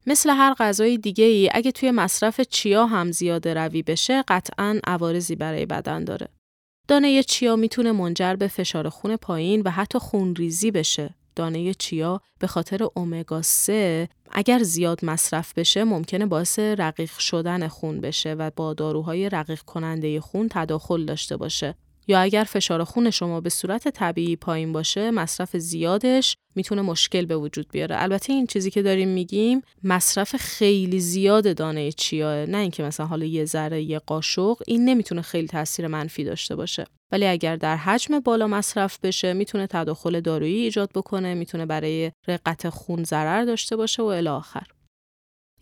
مثل 0.07 0.31
هر 0.31 0.55
غذای 0.55 0.99
دیگه 0.99 1.25
ای 1.25 1.51
اگه 1.53 1.73
توی 1.73 1.91
مصرف 1.91 2.41
چیا 2.41 2.87
هم 2.87 3.13
زیاده 3.13 3.55
روی 3.55 3.83
بشه 3.83 4.25
قطعا 4.29 4.81
عوارضی 4.85 5.37
برای 5.37 5.67
بدن 5.67 6.05
داره. 6.05 6.29
دانه 6.91 7.23
چیا 7.23 7.57
می‌تونه 7.57 7.93
منجر 7.93 8.37
به 8.37 8.49
فشار 8.49 8.89
خون 8.89 9.17
پایین 9.17 9.63
و 9.65 9.71
حتی 9.71 9.99
خونریزی 9.99 10.71
بشه. 10.71 11.15
دانه 11.37 11.75
چیا 11.75 12.21
به 12.39 12.47
خاطر 12.47 12.87
اومگا 12.95 13.43
3 13.43 14.09
اگر 14.31 14.63
زیاد 14.63 15.05
مصرف 15.05 15.53
بشه 15.59 15.85
ممکنه 15.85 16.27
باعث 16.27 16.59
رقیق 16.59 17.19
شدن 17.19 17.69
خون 17.69 18.01
بشه 18.01 18.35
و 18.35 18.51
با 18.57 18.75
داروهای 18.75 19.29
رقیق 19.29 19.63
کننده 19.63 20.21
خون 20.21 20.49
تداخل 20.51 21.05
داشته 21.05 21.37
باشه 21.37 21.75
یا 22.11 22.21
اگر 22.21 22.45
فشار 22.45 22.85
خون 22.85 23.11
شما 23.11 23.41
به 23.41 23.51
صورت 23.51 23.89
طبیعی 23.89 24.37
پایین 24.37 24.73
باشه 24.73 25.11
مصرف 25.11 25.57
زیادش 25.57 26.37
می‌تونه 26.55 26.83
مشکل 26.83 27.27
به 27.27 27.37
وجود 27.37 27.67
بیاره. 27.73 28.03
البته 28.03 28.33
این 28.33 28.47
چیزی 28.47 28.71
که 28.71 28.83
داریم 28.83 29.09
میگیم 29.09 29.63
مصرف 29.85 30.37
خیلی 30.37 31.01
زیاد 31.01 31.57
دانه 31.57 31.93
چیاه 31.93 32.47
نه 32.47 32.59
اینکه 32.59 32.83
مثلا 32.83 33.07
حالا 33.07 33.25
یه 33.25 33.45
ذره 33.45 33.83
یه 33.83 33.99
قاشق 33.99 34.57
این 34.67 34.85
نمی‌تونه 34.85 35.23
خیلی 35.23 35.47
تاثیر 35.47 35.87
منفی 35.87 36.25
داشته 36.25 36.57
باشه. 36.57 36.85
ولی 37.13 37.27
اگر 37.27 37.57
در 37.57 37.77
حجم 37.77 38.21
بالا 38.21 38.47
مصرف 38.47 38.99
بشه 39.03 39.33
می‌تونه 39.33 39.67
تداخل 39.67 40.21
دارویی 40.21 40.65
ایجاد 40.65 40.91
بکنه 40.95 41.35
می‌تونه 41.35 41.67
برای 41.67 42.13
رقت 42.29 42.69
خون 42.69 43.05
ضرر 43.05 43.45
داشته 43.45 43.77
باشه 43.77 44.03
و 44.03 44.07
الی 44.07 44.29
آخر. 44.29 44.67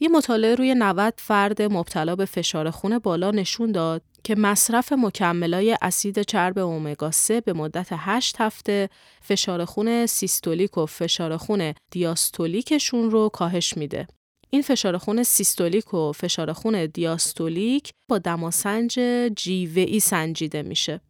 یه 0.00 0.08
مطالعه 0.08 0.54
روی 0.54 0.74
90 0.74 1.14
فرد 1.16 1.62
مبتلا 1.62 2.16
به 2.16 2.24
فشار 2.24 2.70
خون 2.70 2.98
بالا 2.98 3.30
نشون 3.30 3.72
داد 3.72 4.02
که 4.24 4.34
مصرف 4.34 4.92
مکملای 4.92 5.78
اسید 5.82 6.22
چرب 6.22 6.58
اومگا 6.58 7.11
3 7.11 7.40
به 7.40 7.52
مدت 7.52 7.88
8 7.90 8.37
هفته 8.38 8.88
فشار 9.22 9.64
خون 9.64 10.06
سیستولیک 10.06 10.78
و 10.78 10.87
فشار 10.87 11.37
خون 11.37 11.74
دیاستولیکشون 11.90 13.11
رو 13.11 13.28
کاهش 13.28 13.76
میده. 13.76 14.06
این 14.50 14.62
فشار 14.62 14.98
خون 14.98 15.22
سیستولیک 15.22 15.94
و 15.94 16.12
فشار 16.12 16.52
خون 16.52 16.87
دیاستولیک 16.87 17.90
با 18.08 18.18
دماسنج 18.18 19.00
جیوه‌ای 19.37 20.00
سنجیده 20.00 20.62
میشه. 20.62 21.00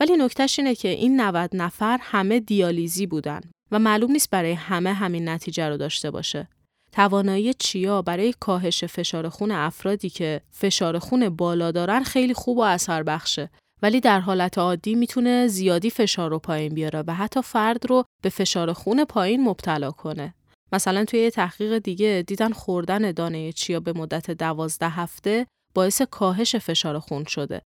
ولی 0.00 0.16
نکتهش 0.16 0.58
اینه 0.58 0.74
که 0.74 0.88
این 0.88 1.20
90 1.20 1.50
نفر 1.56 1.98
همه 2.00 2.40
دیالیزی 2.40 3.06
بودن 3.06 3.40
و 3.70 3.78
معلوم 3.78 4.12
نیست 4.12 4.30
برای 4.30 4.52
همه 4.52 4.92
همین 4.92 5.28
نتیجه 5.28 5.68
رو 5.68 5.76
داشته 5.76 6.10
باشه. 6.10 6.48
توانایی 6.96 7.54
چیا 7.54 8.02
برای 8.02 8.34
کاهش 8.40 8.84
فشار 8.84 9.28
خون 9.28 9.50
افرادی 9.50 10.10
که 10.10 10.40
فشار 10.50 10.98
خون 10.98 11.28
بالا 11.28 11.70
دارن 11.70 12.02
خیلی 12.02 12.34
خوب 12.34 12.58
و 12.58 12.60
اثر 12.60 13.02
بخشه 13.02 13.50
ولی 13.82 14.00
در 14.00 14.20
حالت 14.20 14.58
عادی 14.58 14.94
می‌تونه 14.94 15.46
زیادی 15.46 15.90
فشار 15.90 16.30
رو 16.30 16.38
پایین 16.38 16.74
بیاره 16.74 17.04
و 17.06 17.14
حتی 17.14 17.42
فرد 17.42 17.86
رو 17.86 18.04
به 18.22 18.28
فشار 18.28 18.72
خون 18.72 19.04
پایین 19.04 19.44
مبتلا 19.44 19.90
کنه. 19.90 20.34
مثلا 20.72 21.04
توی 21.04 21.20
یه 21.20 21.30
تحقیق 21.30 21.78
دیگه 21.78 22.24
دیدن 22.26 22.52
خوردن 22.52 23.12
دانه 23.12 23.52
چیا 23.52 23.80
به 23.80 23.92
مدت 23.92 24.30
دوازده 24.30 24.88
هفته 24.88 25.46
باعث 25.74 26.02
کاهش 26.02 26.56
فشار 26.56 26.98
خون 26.98 27.24
شده. 27.24 27.62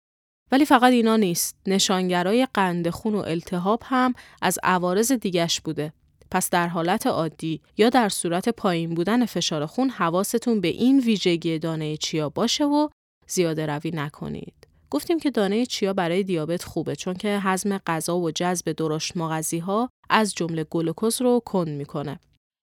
ولی 0.52 0.66
فقط 0.66 0.92
اینا 0.92 1.16
نیست. 1.16 1.56
نشانگرای 1.68 2.48
قند 2.54 2.90
خون 2.90 3.16
و 3.16 3.18
التهاب 3.18 3.84
هم 3.86 4.14
از 4.42 4.60
عوارض 4.64 5.12
دیگش 5.12 5.62
بوده. 5.62 5.94
پس 6.32 6.50
در 6.50 6.68
حالت 6.68 7.08
عادی 7.08 7.62
یا 7.78 7.90
در 7.90 8.10
صورت 8.10 8.50
پایین 8.50 8.96
بودن 8.96 9.26
فشار 9.26 9.66
خون 9.66 9.90
حواستون 9.90 10.62
به 10.62 10.68
این 10.68 11.00
ویژگی 11.00 11.60
دانه 11.60 11.98
چیا 11.98 12.30
باشه 12.30 12.66
و 12.66 12.90
زیاده 13.28 13.66
روی 13.66 13.92
نکنید. 13.92 14.68
گفتیم 14.90 15.20
که 15.20 15.32
دانه 15.32 15.66
چیا 15.66 15.94
برای 15.94 16.24
دیابت 16.24 16.64
خوبه 16.64 16.96
چون 16.96 17.14
که 17.14 17.40
هضم 17.44 17.78
غذا 17.78 18.18
و 18.18 18.32
جذب 18.32 18.72
درشت 18.72 19.18
مغزی 19.18 19.58
ها 19.60 19.90
از 20.10 20.36
جمله 20.36 20.64
گلوکوز 20.64 21.22
رو 21.22 21.40
کند 21.46 21.68
می‌کنه. 21.68 22.20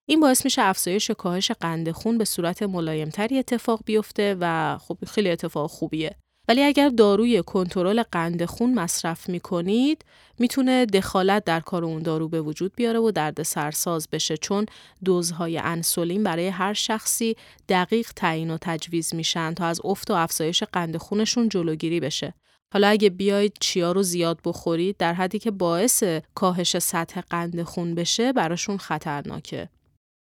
این 0.08 0.20
باعث 0.20 0.44
میشه 0.44 0.62
افزایش 0.62 1.10
کاهش 1.10 1.50
قند 1.50 1.90
خون 1.90 2.18
به 2.18 2.24
صورت 2.24 2.62
ملایمتری 2.62 3.38
اتفاق 3.38 3.80
بیفته 3.84 4.36
و 4.40 4.78
خب 4.78 4.98
خیلی 5.06 5.30
اتفاق 5.30 5.70
خوبیه. 5.70 6.16
ولی 6.48 6.62
اگر 6.62 6.88
داروی 6.88 7.42
کنترل 7.42 8.02
قند 8.02 8.44
خون 8.44 8.74
مصرف 8.74 9.28
می 9.28 9.40
کنید 9.40 10.04
می‌تونه 10.38 10.86
دخالت 10.86 11.44
در 11.44 11.60
کار 11.60 11.84
اون 11.84 12.02
دارو 12.02 12.28
به 12.28 12.40
وجود 12.40 12.72
بیاره 12.76 12.98
و 12.98 13.10
درد 13.10 13.42
سرساز 13.42 14.08
بشه 14.12 14.36
چون 14.36 14.66
دوزهای 15.04 15.58
انسولین 15.58 16.22
برای 16.22 16.48
هر 16.48 16.72
شخصی 16.72 17.36
دقیق 17.68 18.12
تعیین 18.16 18.50
و 18.50 18.58
تجویز 18.60 19.14
میشن 19.14 19.54
تا 19.54 19.66
از 19.66 19.80
افت 19.84 20.10
و 20.10 20.14
افزایش 20.14 20.62
قند 20.62 20.96
خونشون 20.96 21.48
جلوگیری 21.48 22.00
بشه. 22.00 22.34
حالا 22.72 22.88
اگه 22.88 23.10
بیاید 23.10 23.52
چیا 23.60 23.92
رو 23.92 24.02
زیاد 24.02 24.38
بخورید 24.44 24.96
در 24.96 25.14
حدی 25.14 25.38
که 25.38 25.50
باعث 25.50 26.02
کاهش 26.34 26.78
سطح 26.78 27.20
قند 27.20 27.62
خون 27.62 27.94
بشه 27.94 28.32
براشون 28.32 28.76
خطرناکه. 28.76 29.68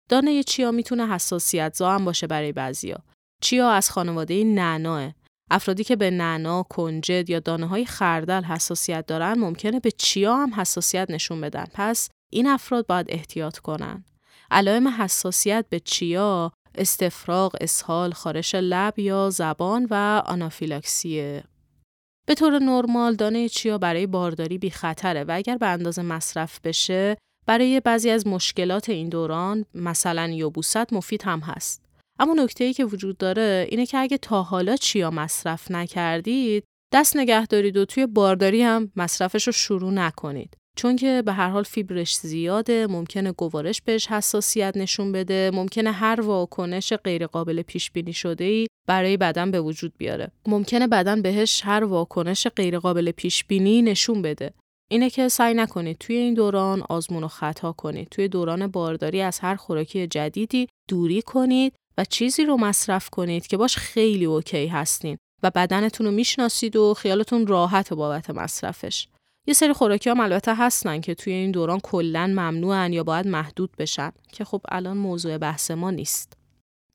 دانه 0.09 0.43
چیا 0.43 0.71
می‌تونه 0.71 1.07
حساسیت 1.07 1.73
زا 1.75 1.91
هم 1.91 2.05
باشه 2.05 2.27
برای 2.27 2.51
بعضیا. 2.51 2.97
چیا 3.41 3.71
از 3.71 3.89
خانواده 3.89 4.43
نعناه 4.43 5.13
افرادی 5.49 5.83
که 5.83 5.95
به 5.95 6.11
نعنا، 6.11 6.63
کنجد 6.63 7.29
یا 7.29 7.39
دانه 7.39 7.67
های 7.67 7.85
خردل 7.85 8.43
حساسیت 8.43 9.05
دارن 9.05 9.39
ممکنه 9.39 9.79
به 9.79 9.91
چیا 9.91 10.35
هم 10.35 10.53
حساسیت 10.53 11.11
نشون 11.11 11.41
بدن. 11.41 11.65
پس 11.73 12.09
این 12.31 12.47
افراد 12.47 12.87
باید 12.87 13.05
احتیاط 13.09 13.57
کنن. 13.57 14.05
علائم 14.51 14.87
حساسیت 14.87 15.65
به 15.69 15.79
چیا 15.79 16.51
استفراغ، 16.75 17.55
اسهال، 17.61 18.11
خارش 18.11 18.55
لب 18.55 18.99
یا 18.99 19.29
زبان 19.29 19.87
و 19.89 20.21
آنافیلاکسیه. 20.25 21.43
به 22.27 22.35
طور 22.35 22.59
نرمال 22.59 23.15
دانه 23.15 23.49
چیا 23.49 23.77
برای 23.77 24.07
بارداری 24.07 24.57
بی 24.57 24.69
خطره 24.69 25.23
و 25.23 25.31
اگر 25.35 25.57
به 25.57 25.67
اندازه 25.67 26.01
مصرف 26.01 26.59
بشه 26.63 27.17
برای 27.45 27.79
بعضی 27.79 28.09
از 28.09 28.27
مشکلات 28.27 28.89
این 28.89 29.09
دوران 29.09 29.65
مثلا 29.73 30.27
یبوست 30.27 30.93
مفید 30.93 31.23
هم 31.23 31.39
هست. 31.39 31.86
اما 32.19 32.33
نکته 32.33 32.63
ای 32.63 32.73
که 32.73 32.85
وجود 32.85 33.17
داره 33.17 33.67
اینه 33.69 33.85
که 33.85 33.97
اگه 33.97 34.17
تا 34.17 34.43
حالا 34.43 34.75
چیا 34.75 35.11
مصرف 35.11 35.71
نکردید 35.71 36.63
دست 36.93 37.17
نگه 37.17 37.45
دارید 37.45 37.77
و 37.77 37.85
توی 37.85 38.05
بارداری 38.05 38.61
هم 38.61 38.91
مصرفش 38.95 39.47
رو 39.47 39.53
شروع 39.53 39.91
نکنید. 39.91 40.57
چون 40.77 40.95
که 40.95 41.23
به 41.25 41.33
هر 41.33 41.49
حال 41.49 41.63
فیبرش 41.63 42.17
زیاده 42.17 42.87
ممکنه 42.87 43.31
گوارش 43.31 43.81
بهش 43.81 44.07
حساسیت 44.07 44.77
نشون 44.77 45.11
بده 45.11 45.51
ممکنه 45.53 45.91
هر 45.91 46.21
واکنش 46.21 46.93
غیرقابل 46.93 47.61
پیش 47.61 47.91
بینی 47.91 48.13
شده 48.13 48.43
ای 48.43 48.67
برای 48.87 49.17
بدن 49.17 49.51
به 49.51 49.61
وجود 49.61 49.93
بیاره. 49.97 50.31
ممکنه 50.47 50.87
بدن 50.87 51.21
بهش 51.21 51.61
هر 51.65 51.83
واکنش 51.83 52.47
غیرقابل 52.47 53.11
پیش 53.11 53.43
بینی 53.43 53.81
نشون 53.81 54.21
بده. 54.21 54.53
اینه 54.91 55.09
که 55.09 55.27
سعی 55.27 55.53
نکنید 55.53 55.97
توی 55.97 56.15
این 56.15 56.33
دوران 56.33 56.83
آزمون 56.89 57.23
و 57.23 57.27
خطا 57.27 57.71
کنید. 57.71 58.07
توی 58.11 58.27
دوران 58.27 58.67
بارداری 58.67 59.21
از 59.21 59.39
هر 59.39 59.55
خوراکی 59.55 60.07
جدیدی 60.07 60.67
دوری 60.87 61.21
کنید 61.21 61.73
و 61.97 62.05
چیزی 62.05 62.45
رو 62.45 62.57
مصرف 62.57 63.09
کنید 63.09 63.47
که 63.47 63.57
باش 63.57 63.77
خیلی 63.77 64.25
اوکی 64.25 64.67
هستین 64.67 65.17
و 65.43 65.51
بدنتون 65.55 66.05
رو 66.05 66.11
می‌شناسید 66.11 66.75
و 66.75 66.93
خیالتون 66.93 67.47
راحت 67.47 67.93
بابت 67.93 68.29
مصرفش 68.29 69.07
یه 69.47 69.53
سری 69.53 69.73
خوراکی 69.73 70.09
هم 70.09 70.19
البته 70.19 70.55
هستن 70.55 71.01
که 71.01 71.15
توی 71.15 71.33
این 71.33 71.51
دوران 71.51 71.79
کلا 71.79 72.27
ممنوعن 72.27 72.93
یا 72.93 73.03
باید 73.03 73.27
محدود 73.27 73.69
بشن 73.77 74.11
که 74.31 74.43
خب 74.43 74.61
الان 74.69 74.97
موضوع 74.97 75.37
بحث 75.37 75.71
ما 75.71 75.91
نیست. 75.91 76.33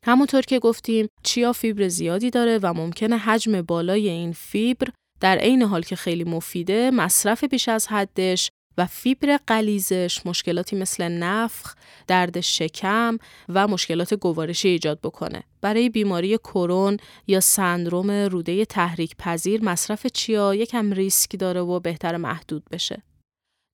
همونطور 0.04 0.40
که 0.40 0.58
گفتیم 0.58 1.08
چیا 1.22 1.52
فیبر 1.52 1.88
زیادی 1.88 2.30
داره 2.30 2.58
و 2.62 2.72
ممکنه 2.72 3.16
حجم 3.16 3.62
بالای 3.62 4.08
این 4.08 4.32
فیبر 4.32 4.88
در 5.20 5.38
عین 5.38 5.62
حال 5.62 5.82
که 5.82 5.96
خیلی 5.96 6.24
مفیده 6.24 6.90
مصرف 6.90 7.44
بیش 7.44 7.68
از 7.68 7.88
حدش 7.88 8.50
و 8.78 8.86
فیبر 8.86 9.36
قلیزش 9.46 10.26
مشکلاتی 10.26 10.76
مثل 10.76 11.08
نفخ، 11.08 11.74
درد 12.06 12.40
شکم 12.40 13.18
و 13.48 13.68
مشکلات 13.68 14.14
گوارشی 14.14 14.68
ایجاد 14.68 15.00
بکنه. 15.00 15.42
برای 15.60 15.88
بیماری 15.88 16.38
کرون 16.38 16.96
یا 17.26 17.40
سندروم 17.40 18.10
روده 18.10 18.64
تحریک 18.64 19.16
پذیر 19.16 19.64
مصرف 19.64 20.06
چیا 20.06 20.54
یکم 20.54 20.92
ریسک 20.92 21.38
داره 21.38 21.60
و 21.60 21.80
بهتر 21.80 22.16
محدود 22.16 22.62
بشه. 22.70 23.02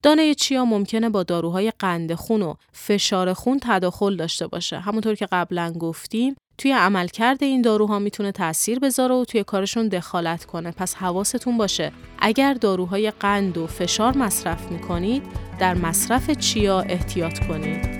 دانه 0.03 0.35
چیا 0.35 0.65
ممکنه 0.65 1.09
با 1.09 1.23
داروهای 1.23 1.73
قند 1.79 2.13
خون 2.13 2.41
و 2.41 2.53
فشار 2.73 3.33
خون 3.33 3.59
تداخل 3.63 4.15
داشته 4.15 4.47
باشه. 4.47 4.79
همونطور 4.79 5.15
که 5.15 5.25
قبلا 5.31 5.71
گفتیم 5.71 6.35
توی 6.59 6.71
عملکرد 6.71 7.43
این 7.43 7.61
داروها 7.61 7.99
می‌تونه 7.99 8.31
تاثیر 8.31 8.79
بذاره 8.79 9.15
و 9.15 9.25
توی 9.25 9.43
کارشون 9.43 9.87
دخالت 9.87 10.45
کنه. 10.45 10.71
پس 10.71 10.95
حواستون 10.95 11.57
باشه 11.57 11.91
اگر 12.19 12.53
داروهای 12.53 13.11
قند 13.11 13.57
و 13.57 13.67
فشار 13.67 14.17
مصرف 14.17 14.71
می‌کنید 14.71 15.23
در 15.59 15.73
مصرف 15.73 16.31
چیا 16.31 16.79
احتیاط 16.81 17.39
کنید. 17.47 17.99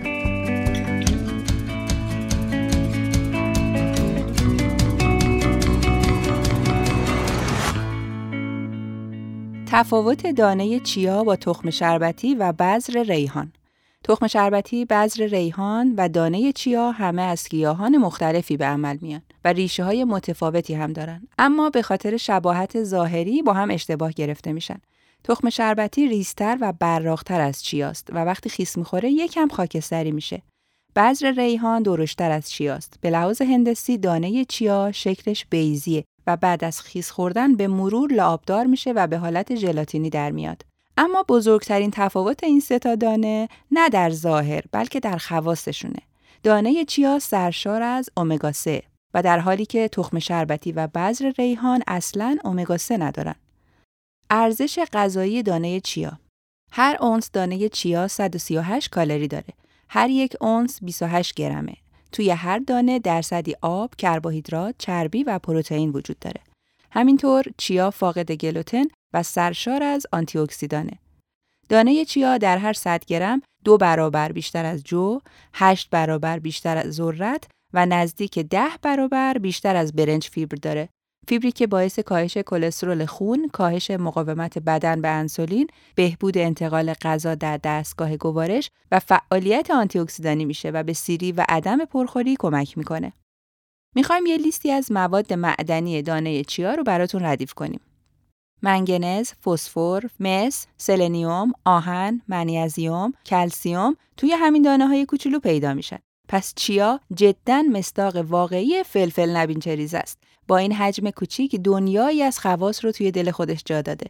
تفاوت 9.72 10.28
دانه 10.36 10.80
چیا 10.80 11.24
با 11.24 11.36
تخم 11.36 11.70
شربتی 11.70 12.36
و 12.36 12.52
بذر 12.52 13.04
ریحان 13.04 13.52
تخم 14.04 14.28
شربتی، 14.28 14.86
بذر 14.86 15.28
ریحان 15.28 15.94
و 15.98 16.10
دانه 16.10 16.52
چیا 16.52 16.92
همه 16.92 17.22
از 17.22 17.48
گیاهان 17.50 17.98
مختلفی 17.98 18.58
به 18.58 18.66
عمل 18.66 18.98
میان 19.02 19.22
و 19.46 19.54
ریشه 19.54 19.84
های 19.84 20.04
متفاوتی 20.04 20.74
هم 20.74 20.94
دارن. 20.94 21.28
اما 21.38 21.70
به 21.70 21.82
خاطر 21.82 22.18
شباهت 22.18 22.84
ظاهری 22.84 23.42
با 23.42 23.54
هم 23.54 23.72
اشتباه 23.72 24.12
گرفته 24.12 24.54
میشن. 24.54 24.82
تخم 25.24 25.50
شربتی 25.50 26.08
ریستر 26.08 26.58
و 26.62 26.74
براختر 26.80 27.42
از 27.42 27.64
چیاست 27.64 28.08
و 28.12 28.26
وقتی 28.26 28.50
خیس 28.50 28.78
می‌خوره 28.78 29.12
یکم 29.12 29.48
خاکستری 29.48 30.12
میشه. 30.12 30.42
بذر 30.96 31.32
ریحان 31.32 31.84
درشتر 31.84 32.32
از 32.32 32.52
چیاست. 32.52 32.94
به 33.02 33.10
لحاظ 33.10 33.42
هندسی 33.42 33.98
دانه 33.98 34.46
چیا 34.46 34.92
شکلش 34.92 35.46
بیزیه 35.50 36.04
و 36.28 36.38
بعد 36.38 36.64
از 36.64 36.82
خیس 36.82 37.12
خوردن 37.12 37.56
به 37.56 37.68
مرور 37.68 38.14
لعابدار 38.14 38.66
میشه 38.66 38.92
و 38.92 39.08
به 39.08 39.18
حالت 39.18 39.56
ژلاتینی 39.56 40.10
در 40.10 40.32
میاد. 40.32 40.69
اما 41.02 41.26
بزرگترین 41.28 41.92
تفاوت 41.92 42.44
این 42.44 42.60
سه 42.60 42.80
تا 42.80 42.96
دانه 42.96 43.50
نه 43.72 43.90
در 43.90 44.10
ظاهر 44.10 44.62
بلکه 44.72 45.00
در 45.00 45.18
خواستشونه. 45.18 46.00
دانه 46.44 46.86
چیا 46.86 47.20
سرشار 47.20 47.82
از 47.82 48.10
امگا 48.18 48.52
3 48.52 48.84
و 49.14 49.24
در 49.24 49.40
حالی 49.40 49.66
که 49.66 49.88
تخم 49.88 50.20
شربتی 50.20 50.72
و 50.72 50.88
بذر 50.88 51.32
ریحان 51.38 51.84
اصلا 51.88 52.38
امگا 52.44 52.78
3 52.78 52.98
ندارن. 52.98 53.36
ارزش 54.30 54.86
غذایی 54.94 55.44
دانه 55.44 55.80
چیا 55.80 56.20
هر 56.72 56.98
اونس 57.02 57.32
دانه 57.32 57.70
چیا 57.70 58.08
138 58.08 58.90
کالری 58.90 59.28
داره. 59.28 59.54
هر 59.90 60.10
یک 60.10 60.36
اونس 60.42 60.84
28 60.84 61.34
گرمه. 61.34 61.76
توی 62.12 62.30
هر 62.30 62.60
دانه 62.60 63.00
درصدی 63.00 63.56
آب، 63.62 63.96
کربوهیدرات، 63.96 64.76
چربی 64.78 65.24
و 65.24 65.40
پروتئین 65.40 65.90
وجود 65.90 66.20
داره. 66.20 66.42
همینطور 66.92 67.44
چیا 67.58 67.92
فاقد 67.92 68.32
گلوتن 68.32 68.86
و 69.14 69.24
سرشار 69.24 69.84
از 69.84 70.08
آنتی 70.12 70.38
اکسیدانه. 70.38 71.00
دانه 71.70 72.06
چیا 72.06 72.38
در 72.38 72.58
هر 72.58 72.74
100 72.74 73.06
گرم 73.06 73.42
دو 73.64 73.78
برابر 73.78 74.32
بیشتر 74.32 74.66
از 74.66 74.84
جو، 74.84 75.20
8 75.54 75.90
برابر 75.90 76.40
بیشتر 76.40 76.78
از 76.78 76.94
ذرت 76.94 77.44
و 77.74 77.86
نزدیک 77.86 78.40
10 78.40 78.68
برابر 78.82 79.34
بیشتر 79.34 79.76
از 79.76 79.94
برنج 79.94 80.28
فیبر 80.28 80.58
داره 80.62 80.90
فیبری 81.28 81.52
که 81.52 81.68
باعث 81.68 82.00
کاهش 82.00 82.38
کلسترول 82.38 83.06
خون، 83.06 83.50
کاهش 83.54 83.92
مقاومت 83.92 84.58
بدن 84.58 85.02
به 85.02 85.08
انسولین، 85.08 85.68
بهبود 85.96 86.38
انتقال 86.38 86.94
غذا 86.94 87.36
در 87.36 87.58
دستگاه 87.58 88.18
گوارش 88.18 88.70
و 88.92 89.00
فعالیت 89.00 89.72
آنتی 89.72 90.00
اکسیدانی 90.00 90.46
میشه 90.46 90.70
و 90.70 90.84
به 90.84 90.94
سیری 90.94 91.32
و 91.32 91.46
عدم 91.50 91.86
پرخوری 91.86 92.36
کمک 92.40 92.78
می‌کنه. 92.78 93.14
می‌خوایم 93.96 94.26
یه 94.26 94.38
لیستی 94.38 94.72
از 94.72 94.92
مواد 94.92 95.34
معدنی 95.34 96.02
دانه 96.02 96.44
چیا 96.44 96.74
رو 96.74 96.84
براتون 96.84 97.24
ردیف 97.24 97.54
کنیم. 97.54 97.80
منگنز، 98.62 99.32
فسفر، 99.32 100.04
مس، 100.20 100.68
سلنیوم، 100.78 101.52
آهن، 101.66 102.22
منیزیم، 102.28 103.14
کلسیوم 103.26 103.96
توی 104.18 104.32
همین 104.32 104.62
دانه 104.62 104.88
های 104.88 105.06
کوچولو 105.06 105.40
پیدا 105.40 105.74
میشن. 105.74 106.00
پس 106.28 106.54
چیا 106.56 107.00
جدا 107.14 107.62
مصداق 107.62 108.16
واقعی 108.16 108.84
فلفل 108.84 109.36
نبین 109.38 109.60
چه 109.60 109.74
ریزه 109.74 109.94
است 109.94 110.18
با 110.48 110.58
این 110.58 110.74
حجم 110.74 111.10
کوچیک 111.10 111.56
دنیایی 111.56 112.24
از 112.24 112.40
خواص 112.40 112.86
رو 112.86 112.92
توی 112.92 113.12
دل 113.12 113.32
خودش 113.32 113.64
جا 113.66 113.82
داده. 113.82 114.10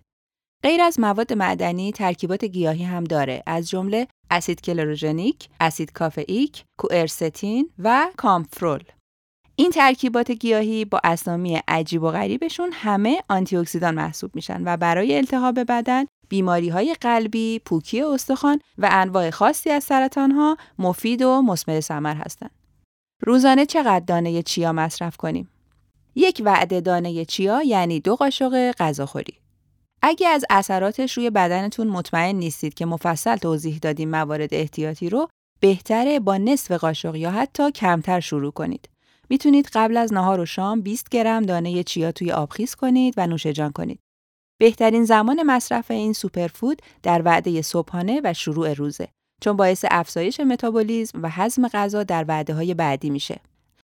غیر 0.63 0.81
از 0.81 0.99
مواد 0.99 1.33
معدنی 1.33 1.91
ترکیبات 1.91 2.45
گیاهی 2.45 2.83
هم 2.83 3.03
داره 3.03 3.43
از 3.45 3.69
جمله 3.69 4.07
اسید 4.31 4.62
کلروژنیک، 4.62 5.49
اسید 5.59 5.91
کافئیک، 5.91 6.63
کوئرستین 6.79 7.69
و 7.79 8.07
کامفرول. 8.17 8.83
این 9.60 9.72
ترکیبات 9.72 10.32
گیاهی 10.32 10.86
با 10.86 11.02
اسامی 11.04 11.62
عجیب 11.67 12.04
و 12.04 12.12
غریبشون 12.12 12.69
همه 12.74 13.24
آنتی 13.30 13.58
اکسیدان 13.58 13.95
محسوب 13.95 14.36
میشن 14.36 14.62
و 14.65 14.78
برای 14.78 15.17
التهاب 15.17 15.60
بدن، 15.60 16.06
بیماری 16.30 16.69
های 16.69 16.95
قلبی، 17.02 17.62
پوکی 17.65 18.02
استخوان 18.02 18.60
و 18.78 18.89
انواع 18.91 19.30
خاصی 19.30 19.69
از 19.69 19.84
سرطان 19.84 20.32
ها 20.32 20.58
مفید 20.80 21.22
و 21.22 21.41
مثمر 21.41 21.80
ثمر 21.80 22.15
هستند. 22.15 22.52
روزانه 23.22 23.65
چقدر 23.65 24.06
دانه 24.06 24.41
چیا 24.43 24.74
مصرف 24.74 25.17
کنیم؟ 25.17 25.50
یک 26.15 26.41
وعده 26.45 26.82
دانه 26.82 27.26
چیا 27.26 27.63
یعنی 27.63 28.00
دو 28.00 28.15
قاشق 28.15 28.72
غذاخوری. 28.72 29.34
اگه 30.02 30.28
از 30.28 30.45
اثراتش 30.50 31.17
روی 31.17 31.30
بدنتون 31.30 31.88
مطمئن 31.88 32.36
نیستید 32.36 32.74
که 32.74 32.86
مفصل 32.86 33.36
توضیح 33.36 33.78
دادیم 33.78 34.10
موارد 34.10 34.54
احتیاطی 34.54 35.10
رو 35.10 35.28
بهتره 35.60 36.19
با 36.19 36.38
نصف 36.38 36.72
قاشق 36.72 37.15
یا 37.15 37.32
حتی 37.32 37.72
کمتر 37.72 38.19
شروع 38.19 38.52
کنید. 38.52 38.89
می‌تونید 39.29 39.69
قبل 39.73 39.97
از 39.97 40.13
نهار 40.13 40.39
و 40.39 40.45
شام 40.45 40.81
20 40.81 41.09
گرم 41.09 41.43
دانه 41.43 41.83
چیا 41.83 42.11
توی 42.11 42.31
آب 42.31 42.49
خیس 42.49 42.75
کنید 42.75 43.13
و 43.17 43.27
نوش 43.27 43.47
جان 43.47 43.71
کنید. 43.71 43.99
بهترین 44.59 45.05
زمان 45.05 45.43
مصرف 45.43 45.91
این 45.91 46.13
سوپرفود 46.13 46.81
در 47.03 47.21
وعده 47.25 47.61
صبحانه 47.61 48.21
و 48.23 48.33
شروع 48.33 48.73
روزه 48.73 49.07
چون 49.41 49.57
باعث 49.57 49.85
افزایش 49.91 50.39
متابولیسم 50.39 51.23
و 51.23 51.29
هضم 51.29 51.67
غذا 51.67 52.03
در 52.03 52.25
وعده 52.27 52.53
های 52.53 52.73
بعدی 52.73 53.09
میشه. 53.09 53.39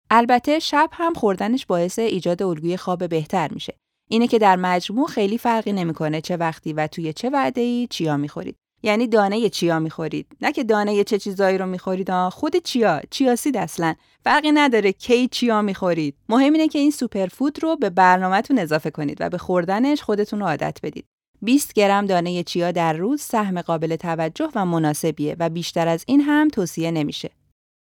البته 0.09 0.59
شب 0.59 0.89
هم 0.93 1.13
خوردنش 1.13 1.65
باعث 1.65 1.99
ایجاد 1.99 2.43
الگوی 2.43 2.77
خواب 2.77 3.09
بهتر 3.09 3.53
میشه. 3.53 3.77
اینه 4.09 4.27
که 4.27 4.39
در 4.39 4.55
مجموع 4.55 5.07
خیلی 5.07 5.37
فرقی 5.37 5.71
نمی‌کنه 5.71 6.21
چه 6.21 6.37
وقتی 6.37 6.73
و 6.73 6.87
توی 6.87 7.13
چه 7.13 7.29
وعده 7.29 7.61
ای 7.61 7.87
چیا 7.89 8.17
می‌خورید. 8.17 8.55
یعنی 8.85 9.07
دانه 9.07 9.49
چیا 9.49 9.79
می‌خورید. 9.79 10.27
نه 10.41 10.51
که 10.51 10.63
دانه 10.63 11.03
چه 11.03 11.19
چیزایی 11.19 11.57
رو 11.57 11.65
می‌خورید 11.65 12.29
خود 12.29 12.55
چیا 12.55 13.01
چیاسید 13.09 13.57
اصلا. 13.57 13.95
فرقی 14.23 14.51
نداره 14.51 14.91
کی 14.91 15.27
چیا 15.27 15.61
می‌خورید. 15.61 16.15
مهم 16.29 16.53
اینه 16.53 16.67
که 16.67 16.79
این 16.79 16.91
سوپرفود 16.91 17.63
رو 17.63 17.75
به 17.75 17.89
برنامهتون 17.89 18.59
اضافه 18.59 18.91
کنید 18.91 19.17
و 19.19 19.29
به 19.29 19.37
خوردنش 19.37 20.01
خودتون 20.01 20.39
رو 20.39 20.45
عادت 20.45 20.79
بدید. 20.83 21.05
20 21.41 21.73
گرم 21.73 22.05
دانه 22.05 22.43
چیا 22.43 22.71
در 22.71 22.93
روز 22.93 23.21
سهم 23.21 23.61
قابل 23.61 23.95
توجه 23.95 24.49
و 24.55 24.65
مناسبیه 24.65 25.35
و 25.39 25.49
بیشتر 25.49 25.87
از 25.87 26.03
این 26.07 26.21
هم 26.21 26.47
توصیه 26.47 26.91
نمیشه. 26.91 27.29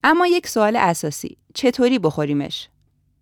اما 0.04 0.26
یک 0.26 0.46
سوال 0.46 0.76
اساسی. 0.76 1.36
چطوری 1.54 1.98
بخوریمش؟ 1.98 2.68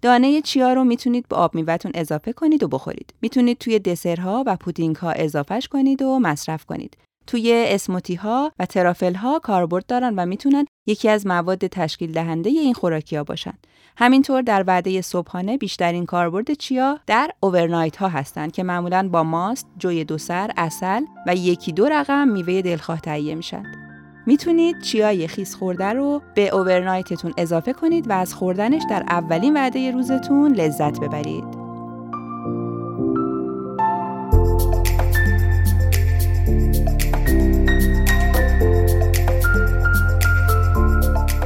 دانه 0.03 0.41
چیا 0.41 0.73
رو 0.73 0.85
می‌تونید 0.85 1.29
به 1.29 1.37
آب 1.37 1.55
میوهتون 1.55 1.93
اضافه 1.95 2.33
کنید 2.33 2.63
و 2.63 2.69
بخورید. 2.69 3.15
می‌تونید 3.23 3.59
توی 3.59 3.79
دسرها 3.79 4.45
و 4.47 4.57
پودینگ 4.57 4.97
ها 4.97 5.11
اضافهش 5.11 5.69
کنید 5.69 6.03
و 6.03 6.19
مصرف 6.19 6.65
کنید. 6.65 6.97
توی 7.27 7.65
اسموتی 7.69 8.15
ها 8.15 8.53
و 8.59 8.67
ترافل 8.67 9.15
ها 9.15 9.39
کاربرد 9.39 9.87
دارن 9.87 10.15
و 10.17 10.27
می‌تونن 10.27 10.67
یکی 10.87 11.09
از 11.09 11.27
مواد 11.27 11.67
تشکیل 11.67 12.13
دهنده 12.13 12.51
این 12.51 12.75
خوراکی 12.75 13.17
ها 13.17 13.25
باشن. 13.25 13.55
همینطور 13.97 14.43
در 14.43 14.65
وعده 14.67 15.01
صبحانه 15.01 15.57
بیشترین 15.57 16.07
کاربرد 16.07 16.53
چیا 16.53 16.99
در 17.07 17.31
اوورنایت 17.41 17.97
ها 17.97 18.09
هستند 18.09 18.53
که 18.53 18.63
معمولا 18.63 19.09
با 19.13 19.23
ماست، 19.23 19.67
جوی 19.79 20.05
دو 20.05 20.19
سر، 20.19 20.51
اصل 20.57 21.03
و 21.27 21.35
یکی 21.35 21.73
دو 21.73 21.89
رقم 21.89 22.29
میوه 22.29 22.63
دلخواه 22.63 23.01
تهیه 23.01 23.35
میشن. 23.35 23.63
می‌تونید 24.27 24.83
چیای 24.83 25.29
خیس 25.29 25.55
خورده 25.55 25.85
رو 25.85 26.23
به 26.35 26.49
اوورنایتتون 26.49 27.35
اضافه 27.37 27.73
کنید 27.73 28.11
و 28.11 28.13
از 28.13 28.35
خوردنش 28.35 28.83
در 28.91 29.03
اولین 29.09 29.57
وعده 29.57 29.91
روزتون 29.91 30.53
لذت 30.53 31.01
ببرید. 31.01 31.70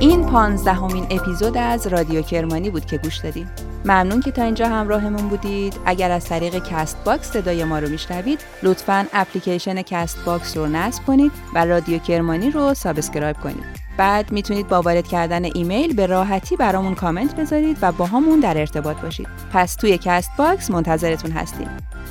این 0.05 0.27
پانزدهمین 0.27 1.07
اپیزود 1.11 1.57
از 1.57 1.87
رادیو 1.87 2.23
کرمانی 2.23 2.71
بود 2.71 2.87
که 2.87 2.99
گوش 2.99 3.19
دادید. 3.19 3.49
ممنون 3.85 4.21
که 4.21 4.31
تا 4.31 4.43
اینجا 4.43 4.69
همراهمون 4.69 5.29
بودید. 5.29 5.75
اگر 5.87 6.11
از 6.11 6.25
طریق 6.25 6.59
کست 6.69 7.05
باکس 7.05 7.31
صدای 7.31 7.65
ما 7.65 7.79
رو 7.79 7.89
میشنوید، 7.89 8.41
لطفا 8.63 9.07
اپلیکیشن 9.13 9.83
کست 9.83 10.25
باکس 10.25 10.57
رو 10.57 10.67
نصب 10.67 11.05
کنید 11.05 11.33
و 11.55 11.65
رادیو 11.65 11.99
کرمانی 11.99 12.51
رو 12.51 12.75
subscribe 12.75 13.37
کنید. 13.37 13.65
بعد 13.97 14.33
می‌تونید 14.33 14.69
با 14.69 14.83
وارد 14.83 15.07
کردن 15.07 15.45
ایمیل 15.45 15.97
به 15.97 16.07
راحتی 16.07 16.57
برامون 16.57 16.95
کامنت 16.95 17.37
بذارید 17.37 17.79
و 17.83 17.93
باهامون 17.93 18.41
در 18.41 18.59
ارتباط 18.59 18.97
باشید. 18.97 19.29
پس 19.53 19.75
توی 19.75 19.99
کست 19.99 20.31
باکس 20.39 20.71
منتظرتون 20.71 21.31
هستیم. 21.31 21.69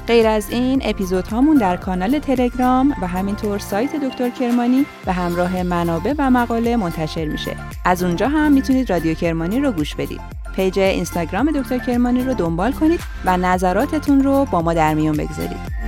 غیر 0.08 0.28
از 0.28 0.50
این 0.50 0.82
اپیزود 0.86 1.28
هامون 1.28 1.58
در 1.58 1.78
کانال 1.78 2.20
تلگرام 2.20 2.96
و 3.02 3.08
همینطور 3.08 3.60
سایت 3.60 3.96
دکتر 3.96 4.30
کرمانی 4.30 4.86
به 5.06 5.12
همراه 5.12 5.64
منابع 5.64 6.14
و 6.18 6.30
مقاله 6.30 6.76
منتشر 6.76 7.26
میشه. 7.26 7.56
از 7.86 8.04
اونجا 8.04 8.28
هم 8.28 8.52
می‌تونید 8.52 8.90
رادیو 8.90 9.14
کرمانی 9.14 9.60
رو 9.60 9.72
گوش 9.72 9.96
بدید. 9.96 10.22
پیج 10.56 10.80
اینستاگرام 10.80 11.52
دکتر 11.52 11.78
کرمانی 11.78 12.24
رو 12.24 12.34
دنبال 12.34 12.72
کنید 12.72 13.00
و 13.26 13.38
نظراتتون 13.38 14.24
رو 14.24 14.46
با 14.52 14.62
ما 14.62 14.74
در 14.74 14.94
میون 14.94 15.18
بگذارید. 15.18 15.83